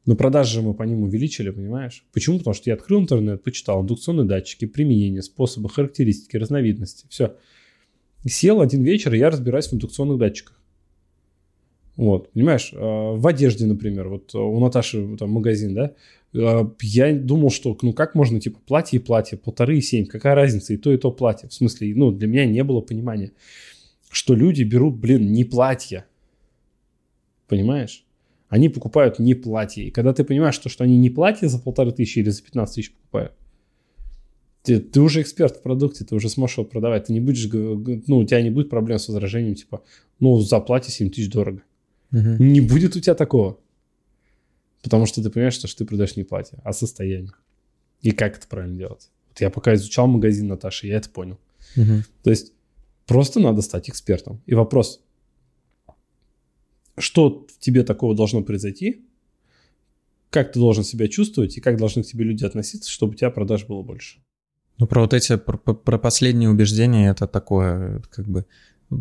Но 0.06 0.16
продажи 0.16 0.56
же 0.56 0.62
мы 0.62 0.74
по 0.74 0.84
ним 0.84 1.04
увеличили, 1.04 1.50
понимаешь? 1.50 2.06
Почему? 2.14 2.40
Потому 2.40 2.54
что 2.54 2.70
я 2.70 2.76
открыл 2.76 3.02
интернет, 3.02 3.44
почитал 3.44 3.84
индукционные 3.84 4.26
датчики, 4.26 4.66
применение, 4.66 5.22
способы, 5.22 5.70
характеристики, 5.70 6.38
разновидности. 6.38 7.06
Все. 7.10 7.36
Сел 8.26 8.62
один 8.62 8.84
вечер, 8.84 9.14
и 9.14 9.20
я 9.20 9.30
разбираюсь 9.30 9.68
в 9.68 9.74
индукционных 9.74 10.18
датчиках. 10.18 10.57
Вот, 11.98 12.32
понимаешь, 12.32 12.72
а, 12.74 13.16
в 13.16 13.28
одежде, 13.28 13.66
например, 13.66 14.08
вот 14.08 14.34
у 14.36 14.60
Наташи 14.60 15.18
там 15.18 15.32
магазин, 15.32 15.74
да, 15.74 15.94
я 16.34 17.14
думал, 17.14 17.50
что, 17.50 17.76
ну, 17.82 17.94
как 17.94 18.14
можно, 18.14 18.40
типа, 18.40 18.60
платье 18.66 19.00
и 19.00 19.02
платье, 19.02 19.38
полторы 19.38 19.78
и 19.78 19.82
семь, 19.82 20.06
какая 20.06 20.36
разница, 20.36 20.74
и 20.74 20.78
то, 20.78 20.92
и 20.92 20.98
то 20.98 21.12
платье. 21.12 21.50
В 21.50 21.54
смысле, 21.54 21.94
ну, 21.96 22.12
для 22.12 22.28
меня 22.28 22.46
не 22.46 22.64
было 22.64 22.82
понимания, 22.82 23.32
что 24.12 24.36
люди 24.36 24.64
берут, 24.64 24.96
блин, 24.98 25.32
не 25.32 25.46
платья, 25.46 26.06
понимаешь? 27.48 28.06
Они 28.50 28.70
покупают 28.70 29.20
не 29.20 29.34
платье. 29.34 29.86
И 29.86 29.92
когда 29.92 30.14
ты 30.14 30.24
понимаешь, 30.24 30.56
что, 30.56 30.70
что 30.70 30.84
они 30.84 30.98
не 30.98 31.10
платье 31.10 31.50
за 31.50 31.60
полторы 31.60 31.92
тысячи 31.92 32.20
или 32.20 32.30
за 32.30 32.44
15 32.44 32.76
тысяч 32.76 32.94
покупают, 32.94 33.34
ты, 34.64 34.80
ты 34.80 35.02
уже 35.02 35.22
эксперт 35.22 35.58
в 35.58 35.62
продукте, 35.62 36.06
ты 36.06 36.16
уже 36.16 36.30
сможешь 36.30 36.58
его 36.58 36.68
продавать. 36.68 37.06
Ты 37.06 37.14
не 37.14 37.20
будешь, 37.20 37.50
ну, 37.52 38.18
у 38.18 38.26
тебя 38.26 38.42
не 38.42 38.50
будет 38.50 38.70
проблем 38.70 39.00
с 39.00 39.08
возражением, 39.08 39.56
типа, 39.56 39.82
ну, 40.20 40.40
за 40.40 40.60
платье 40.60 40.92
7 40.92 41.10
тысяч 41.10 41.30
дорого. 41.30 41.62
Угу. 42.12 42.44
Не 42.44 42.62
будет 42.62 42.96
у 42.96 43.00
тебя 43.00 43.16
такого. 43.16 43.60
Потому 44.82 45.06
что 45.06 45.22
ты 45.22 45.30
понимаешь, 45.30 45.56
что 45.56 45.68
ты 45.68 45.86
продаешь 45.86 46.16
не 46.16 46.24
платье, 46.24 46.60
а 46.64 46.74
состояние. 46.74 47.32
И 48.02 48.12
как 48.12 48.38
это 48.38 48.48
правильно 48.48 48.78
делать. 48.78 49.10
Вот 49.30 49.42
я 49.42 49.50
пока 49.50 49.74
изучал 49.74 50.08
магазин 50.08 50.48
Наташи, 50.48 50.88
я 50.88 50.98
это 50.98 51.10
понял. 51.10 51.40
Угу. 51.76 52.04
То 52.24 52.30
есть 52.30 52.54
просто 53.06 53.40
надо 53.40 53.62
стать 53.62 53.90
экспертом. 53.90 54.42
И 54.46 54.54
вопрос, 54.54 55.02
что 56.98 57.46
в 57.50 57.60
тебе 57.60 57.84
такого 57.84 58.16
должно 58.16 58.44
произойти, 58.44 59.06
как 60.30 60.52
ты 60.52 60.60
должен 60.60 60.84
себя 60.84 61.08
чувствовать 61.08 61.58
и 61.58 61.62
как 61.62 61.78
должны 61.78 62.04
к 62.04 62.06
тебе 62.06 62.26
люди 62.26 62.46
относиться, 62.46 62.92
чтобы 62.92 63.14
у 63.14 63.16
тебя 63.16 63.30
продаж 63.30 63.66
было 63.66 63.82
больше. 63.82 64.20
Ну, 64.78 64.86
про 64.86 65.02
вот 65.02 65.14
эти, 65.14 65.38
про, 65.38 65.58
про 65.58 65.98
последние 65.98 66.50
убеждения, 66.50 67.10
это 67.10 67.28
такое, 67.28 68.02
как 68.10 68.28
бы, 68.28 68.46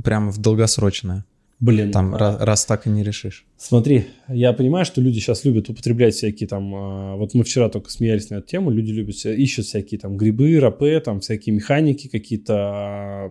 прямо 0.03 0.31
в 0.31 0.39
долгосрочное. 0.39 1.25
Блин. 1.59 1.91
Там, 1.91 2.15
а... 2.15 2.19
раз, 2.19 2.41
раз 2.41 2.65
так 2.67 2.87
и 2.87 2.91
не 2.91 3.03
решишь. 3.03 3.47
Смотри, 3.57 4.07
я 4.29 4.53
понимаю, 4.53 4.85
что 4.85 5.01
люди 5.01 5.19
сейчас 5.19 5.45
любят 5.45 5.71
употреблять 5.71 6.15
всякие 6.15 6.49
там... 6.49 6.75
А, 6.75 7.17
вот 7.17 7.35
мы 7.35 7.45
вчера 7.45 7.69
только 7.69 7.91
смеялись 7.91 8.29
на 8.31 8.37
эту 8.37 8.49
тему, 8.49 8.71
люди 8.71 8.93
любят, 8.93 9.17
ищут 9.25 9.67
всякие 9.67 9.99
там 9.99 10.17
грибы, 10.17 10.59
рапе, 10.61 11.01
там 11.01 11.21
всякие 11.21 11.55
механики 11.55 12.09
какие-то 12.09 12.55
а, 12.55 13.31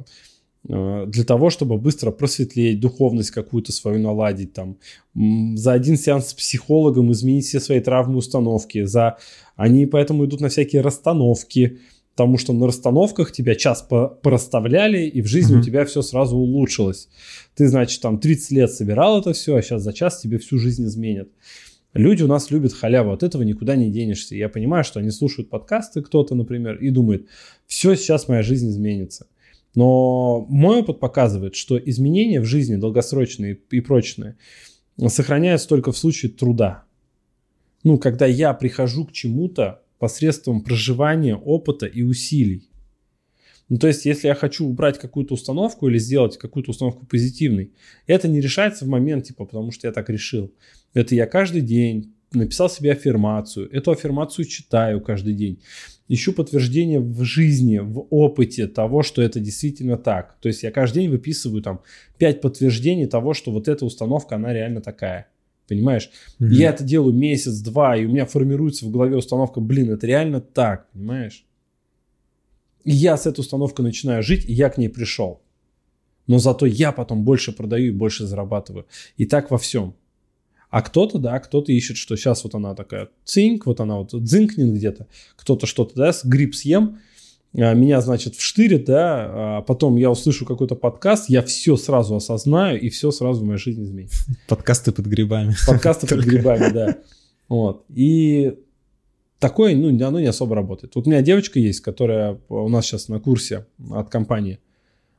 а, 0.69 1.05
для 1.05 1.23
того, 1.23 1.51
чтобы 1.51 1.77
быстро 1.77 2.09
просветлеть, 2.09 2.79
духовность 2.79 3.31
какую-то 3.31 3.71
свою 3.71 3.99
наладить, 3.99 4.53
там, 4.53 4.77
за 5.13 5.73
один 5.73 5.95
сеанс 5.95 6.29
с 6.29 6.33
психологом 6.33 7.11
изменить 7.11 7.45
все 7.45 7.59
свои 7.59 7.79
травмы 7.79 8.17
установки, 8.17 8.83
за... 8.83 9.17
они 9.55 9.85
поэтому 9.85 10.25
идут 10.25 10.41
на 10.41 10.49
всякие 10.49 10.81
расстановки, 10.81 11.79
потому 12.15 12.37
что 12.37 12.53
на 12.53 12.65
расстановках 12.65 13.33
тебя 13.33 13.55
час 13.55 13.85
пораставляли, 14.21 15.05
и 15.05 15.21
в 15.21 15.27
жизни 15.27 15.57
mm-hmm. 15.57 15.59
у 15.59 15.63
тебя 15.63 15.83
все 15.83 16.01
сразу 16.01 16.37
улучшилось. 16.37 17.09
Ты, 17.55 17.67
значит, 17.67 18.01
там 18.01 18.19
30 18.19 18.51
лет 18.51 18.71
собирал 18.71 19.19
это 19.19 19.33
все, 19.33 19.57
а 19.57 19.61
сейчас 19.61 19.83
за 19.83 19.91
час 19.91 20.21
тебе 20.21 20.37
всю 20.37 20.57
жизнь 20.57 20.85
изменят. 20.85 21.27
Люди 21.93 22.23
у 22.23 22.27
нас 22.27 22.51
любят 22.51 22.71
халяву, 22.71 23.11
от 23.11 23.23
этого 23.23 23.43
никуда 23.43 23.75
не 23.75 23.91
денешься. 23.91 24.33
Я 24.33 24.47
понимаю, 24.47 24.85
что 24.85 25.01
они 25.01 25.11
слушают 25.11 25.49
подкасты, 25.49 26.01
кто-то, 26.01 26.35
например, 26.35 26.77
и 26.77 26.89
думает, 26.89 27.27
все, 27.67 27.95
сейчас 27.95 28.29
моя 28.29 28.43
жизнь 28.43 28.69
изменится. 28.69 29.27
Но 29.75 30.45
мой 30.47 30.79
опыт 30.79 31.01
показывает, 31.01 31.55
что 31.55 31.77
изменения 31.77 32.39
в 32.39 32.45
жизни 32.45 32.77
долгосрочные 32.77 33.59
и 33.71 33.81
прочные 33.81 34.37
сохраняются 35.07 35.67
только 35.67 35.91
в 35.91 35.97
случае 35.97 36.31
труда. 36.31 36.85
Ну, 37.83 37.97
когда 37.97 38.25
я 38.25 38.53
прихожу 38.53 39.05
к 39.05 39.11
чему-то 39.11 39.81
посредством 39.99 40.61
проживания 40.61 41.35
опыта 41.35 41.85
и 41.85 42.01
усилий. 42.01 42.69
Ну, 43.67 43.77
то 43.77 43.87
есть, 43.87 44.05
если 44.05 44.27
я 44.27 44.35
хочу 44.35 44.65
убрать 44.67 44.99
какую-то 44.99 45.33
установку 45.33 45.87
или 45.87 45.97
сделать 45.97 46.37
какую-то 46.37 46.71
установку 46.71 47.05
позитивной, 47.05 47.71
это 48.05 48.27
не 48.27 48.39
решается 48.39 48.85
в 48.85 48.87
момент, 48.87 49.25
типа, 49.25 49.45
потому 49.45 49.71
что 49.71 49.87
я 49.87 49.93
так 49.93 50.09
решил. 50.09 50.53
Это 50.93 51.15
я 51.15 51.25
каждый 51.25 51.61
день 51.61 52.13
написал 52.31 52.69
себе 52.69 52.91
аффирмацию, 52.91 53.69
эту 53.71 53.91
аффирмацию 53.91 54.45
читаю 54.45 55.01
каждый 55.01 55.33
день, 55.33 55.61
ищу 56.07 56.33
подтверждение 56.33 56.99
в 56.99 57.23
жизни, 57.23 57.79
в 57.79 58.05
опыте 58.09 58.67
того, 58.67 59.03
что 59.03 59.21
это 59.21 59.39
действительно 59.39 59.97
так. 59.97 60.37
То 60.41 60.49
есть 60.49 60.63
я 60.63 60.71
каждый 60.71 61.03
день 61.03 61.09
выписываю 61.09 61.61
там 61.61 61.81
5 62.17 62.41
подтверждений 62.41 63.07
того, 63.07 63.33
что 63.33 63.51
вот 63.51 63.67
эта 63.67 63.85
установка, 63.85 64.35
она 64.35 64.53
реально 64.53 64.81
такая. 64.81 65.27
Понимаешь? 65.67 66.09
Mm-hmm. 66.39 66.47
Я 66.51 66.69
это 66.69 66.83
делаю 66.83 67.13
месяц-два, 67.13 67.97
и 67.97 68.05
у 68.05 68.09
меня 68.09 68.25
формируется 68.25 68.85
в 68.85 68.91
голове 68.91 69.15
установка, 69.15 69.59
блин, 69.59 69.91
это 69.91 70.05
реально 70.05 70.41
так, 70.41 70.91
понимаешь? 70.91 71.45
И 72.83 72.91
я 72.91 73.17
с 73.17 73.25
этой 73.25 73.39
установкой 73.39 73.83
начинаю 73.83 74.21
жить, 74.21 74.45
и 74.45 74.53
я 74.53 74.69
к 74.69 74.77
ней 74.77 74.89
пришел. 74.89 75.41
Но 76.27 76.37
зато 76.37 76.65
я 76.65 76.91
потом 76.91 77.23
больше 77.23 77.51
продаю 77.51 77.87
и 77.87 77.95
больше 77.95 78.25
зарабатываю. 78.25 78.85
И 79.17 79.25
так 79.25 79.51
во 79.51 79.57
всем. 79.57 79.95
А 80.69 80.81
кто-то, 80.81 81.19
да, 81.19 81.39
кто-то 81.39 81.71
ищет, 81.71 81.97
что 81.97 82.15
сейчас 82.15 82.43
вот 82.43 82.53
она 82.53 82.75
такая 82.75 83.09
цинк, 83.23 83.65
вот 83.65 83.79
она 83.79 83.97
вот 83.97 84.09
дзинкнет 84.23 84.73
где-то, 84.73 85.07
кто-то 85.35 85.67
что-то 85.67 85.95
даст, 85.95 86.25
гриб 86.25 86.53
съем, 86.53 86.99
меня, 87.55 88.01
значит, 88.01 88.35
вштырит, 88.35 88.85
да, 88.85 89.57
а 89.57 89.61
потом 89.61 89.95
я 89.95 90.11
услышу 90.11 90.45
какой-то 90.45 90.75
подкаст, 90.75 91.29
я 91.29 91.41
все 91.41 91.77
сразу 91.77 92.15
осознаю, 92.15 92.79
и 92.79 92.89
все 92.89 93.11
сразу 93.11 93.41
в 93.41 93.45
моей 93.45 93.59
жизни 93.59 93.85
изменится. 93.85 94.25
Подкасты 94.47 94.91
под 94.91 95.05
грибами. 95.05 95.55
Подкасты 95.65 96.07
под 96.07 96.25
грибами, 96.25 96.71
да. 96.73 96.97
Вот. 97.47 97.85
И 97.89 98.55
такое, 99.39 99.75
ну, 99.75 99.87
оно 100.05 100.19
не 100.19 100.27
особо 100.27 100.55
работает. 100.55 100.95
Вот 100.95 101.07
у 101.07 101.09
меня 101.09 101.21
девочка 101.21 101.59
есть, 101.59 101.81
которая 101.81 102.39
у 102.49 102.67
нас 102.67 102.85
сейчас 102.85 103.07
на 103.07 103.19
курсе 103.19 103.65
от 103.91 104.09
компании. 104.09 104.59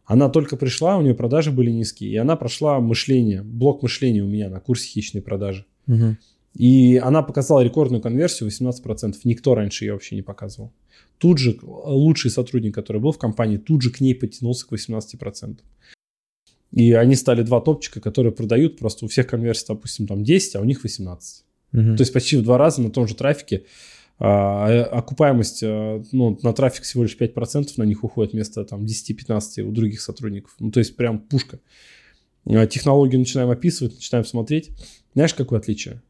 Она 0.04 0.28
только 0.28 0.56
пришла, 0.56 0.98
у 0.98 1.02
нее 1.02 1.14
продажи 1.14 1.50
были 1.50 1.70
низкие, 1.70 2.10
и 2.10 2.16
она 2.16 2.36
прошла 2.36 2.78
мышление, 2.80 3.42
блок 3.42 3.82
мышления 3.82 4.22
у 4.22 4.28
меня 4.28 4.48
на 4.48 4.60
курсе 4.60 4.88
хищные 4.88 5.22
продажи. 5.22 5.64
Угу. 5.88 6.16
И 6.56 6.96
она 6.96 7.22
показала 7.22 7.60
рекордную 7.60 8.00
конверсию 8.00 8.48
18%. 8.48 9.14
Никто 9.24 9.54
раньше 9.54 9.84
ее 9.84 9.92
вообще 9.92 10.14
не 10.14 10.22
показывал. 10.22 10.72
Тут 11.18 11.38
же 11.38 11.58
лучший 11.62 12.30
сотрудник, 12.30 12.74
который 12.74 13.00
был 13.00 13.12
в 13.12 13.18
компании, 13.18 13.58
тут 13.58 13.82
же 13.82 13.90
к 13.90 14.00
ней 14.00 14.14
подтянулся 14.14 14.66
к 14.66 14.72
18%. 14.72 15.58
И 16.72 16.92
они 16.92 17.14
стали 17.14 17.42
два 17.42 17.60
топчика, 17.60 18.00
которые 18.00 18.32
продают 18.32 18.78
просто 18.78 19.04
у 19.04 19.08
всех 19.08 19.26
конверсий, 19.26 19.66
допустим, 19.68 20.06
там 20.06 20.24
10, 20.24 20.56
а 20.56 20.60
у 20.60 20.64
них 20.64 20.82
18. 20.82 21.44
Угу. 21.72 21.80
То 21.96 22.00
есть 22.00 22.12
почти 22.12 22.36
в 22.36 22.42
два 22.42 22.56
раза 22.58 22.80
на 22.80 22.90
том 22.90 23.06
же 23.06 23.14
трафике 23.14 23.64
а, 24.18 24.68
э, 24.70 24.82
окупаемость, 24.82 25.62
а, 25.62 26.02
ну, 26.12 26.38
на 26.42 26.54
трафик 26.54 26.84
всего 26.84 27.02
лишь 27.02 27.16
5% 27.18 27.68
на 27.76 27.82
них 27.82 28.02
уходит 28.02 28.32
вместо 28.32 28.64
там 28.64 28.84
10-15 28.84 29.60
у 29.60 29.72
других 29.72 30.00
сотрудников. 30.00 30.54
Ну, 30.58 30.70
то 30.70 30.80
есть 30.80 30.96
прям 30.96 31.18
пушка. 31.18 31.60
А, 32.46 32.66
технологию 32.66 33.18
начинаем 33.18 33.50
описывать, 33.50 33.94
начинаем 33.94 34.24
смотреть. 34.24 34.70
Знаешь, 35.12 35.34
какое 35.34 35.58
отличие? 35.58 36.02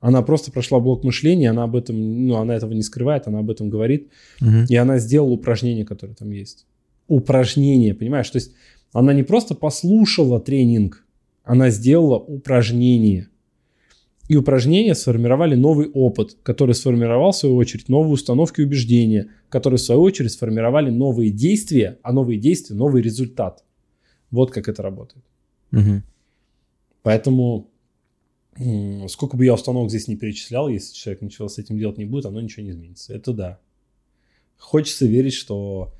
Она 0.00 0.22
просто 0.22 0.50
прошла 0.50 0.80
блок 0.80 1.04
мышления, 1.04 1.50
она 1.50 1.64
об 1.64 1.76
этом, 1.76 2.26
ну, 2.26 2.36
она 2.36 2.56
этого 2.56 2.72
не 2.72 2.82
скрывает, 2.82 3.26
она 3.26 3.40
об 3.40 3.50
этом 3.50 3.68
говорит. 3.68 4.08
Угу. 4.40 4.66
И 4.68 4.76
она 4.76 4.98
сделала 4.98 5.32
упражнение, 5.32 5.84
которое 5.84 6.14
там 6.14 6.30
есть. 6.30 6.66
Упражнение, 7.06 7.94
понимаешь? 7.94 8.30
То 8.30 8.38
есть 8.38 8.52
она 8.92 9.12
не 9.12 9.22
просто 9.22 9.54
послушала 9.54 10.40
тренинг, 10.40 11.04
она 11.44 11.70
сделала 11.70 12.16
упражнение. 12.16 13.28
И 14.28 14.36
упражнения 14.36 14.94
сформировали 14.94 15.56
новый 15.56 15.88
опыт, 15.88 16.36
который 16.44 16.74
сформировал, 16.74 17.32
в 17.32 17.36
свою 17.36 17.56
очередь, 17.56 17.88
новые 17.88 18.12
установки 18.12 18.60
и 18.60 18.64
убеждения, 18.64 19.30
которые, 19.48 19.78
в 19.78 19.82
свою 19.82 20.02
очередь, 20.02 20.30
сформировали 20.30 20.88
новые 20.88 21.30
действия, 21.30 21.98
а 22.02 22.12
новые 22.12 22.38
действия– 22.38 22.76
новый 22.76 23.02
результат. 23.02 23.64
Вот 24.30 24.52
как 24.52 24.68
это 24.68 24.82
работает. 24.82 25.24
Угу. 25.72 26.02
Поэтому 27.02 27.69
сколько 29.08 29.36
бы 29.36 29.44
я 29.44 29.54
установок 29.54 29.90
здесь 29.90 30.08
не 30.08 30.16
перечислял, 30.16 30.68
если 30.68 30.94
человек 30.94 31.22
ничего 31.22 31.48
с 31.48 31.58
этим 31.58 31.78
делать 31.78 31.98
не 31.98 32.04
будет, 32.04 32.26
оно 32.26 32.40
ничего 32.40 32.64
не 32.64 32.70
изменится. 32.70 33.14
Это 33.14 33.32
да. 33.32 33.58
Хочется 34.58 35.06
верить, 35.06 35.34
что 35.34 35.92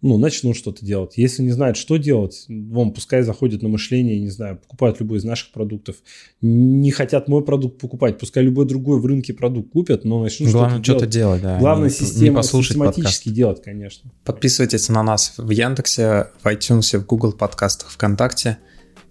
ну, 0.00 0.16
начнут 0.16 0.56
что-то 0.56 0.84
делать. 0.86 1.14
Если 1.16 1.42
не 1.42 1.50
знают, 1.50 1.76
что 1.76 1.96
делать, 1.96 2.44
вон, 2.48 2.92
пускай 2.92 3.22
заходят 3.22 3.62
на 3.62 3.68
мышление, 3.68 4.20
не 4.20 4.30
знаю, 4.30 4.56
покупают 4.58 5.00
любой 5.00 5.18
из 5.18 5.24
наших 5.24 5.50
продуктов. 5.50 5.96
Не 6.40 6.92
хотят 6.92 7.28
мой 7.28 7.44
продукт 7.44 7.80
покупать, 7.80 8.16
пускай 8.18 8.44
любой 8.44 8.66
другой 8.66 9.00
в 9.00 9.06
рынке 9.06 9.34
продукт 9.34 9.72
купят, 9.72 10.04
но 10.04 10.22
начнут 10.22 10.50
Главное 10.52 10.82
что-то 10.82 11.06
делать. 11.06 11.40
делать, 11.40 11.42
да. 11.42 11.58
Главное 11.58 11.90
система, 11.90 12.30
не 12.30 12.36
послушать 12.36 12.72
систематически 12.72 13.28
подкаст. 13.28 13.36
делать, 13.36 13.62
конечно. 13.62 14.10
Подписывайтесь 14.24 14.88
на 14.88 15.02
нас 15.02 15.34
в 15.36 15.50
Яндексе, 15.50 16.28
в 16.42 16.46
iTunes, 16.46 16.96
в 16.96 17.04
Google 17.04 17.32
подкастах, 17.32 17.90
ВКонтакте. 17.90 18.58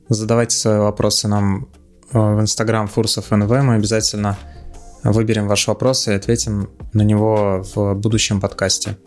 Задавайте 0.07 0.55
свои 0.55 0.77
вопросы 0.79 1.27
нам 1.27 1.67
в 2.11 2.41
Instagram 2.41 2.87
Фурсов 2.87 3.31
НВ. 3.31 3.49
Мы 3.49 3.75
обязательно 3.75 4.37
выберем 5.03 5.47
ваш 5.47 5.67
вопрос 5.67 6.07
и 6.07 6.13
ответим 6.13 6.69
на 6.93 7.01
него 7.01 7.63
в 7.75 7.93
будущем 7.95 8.41
подкасте. 8.41 8.97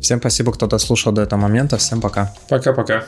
Всем 0.00 0.18
спасибо, 0.18 0.52
кто 0.52 0.66
дослушал 0.66 1.12
до 1.12 1.22
этого 1.22 1.40
момента. 1.40 1.76
Всем 1.76 2.00
пока. 2.00 2.32
Пока-пока. 2.48 3.04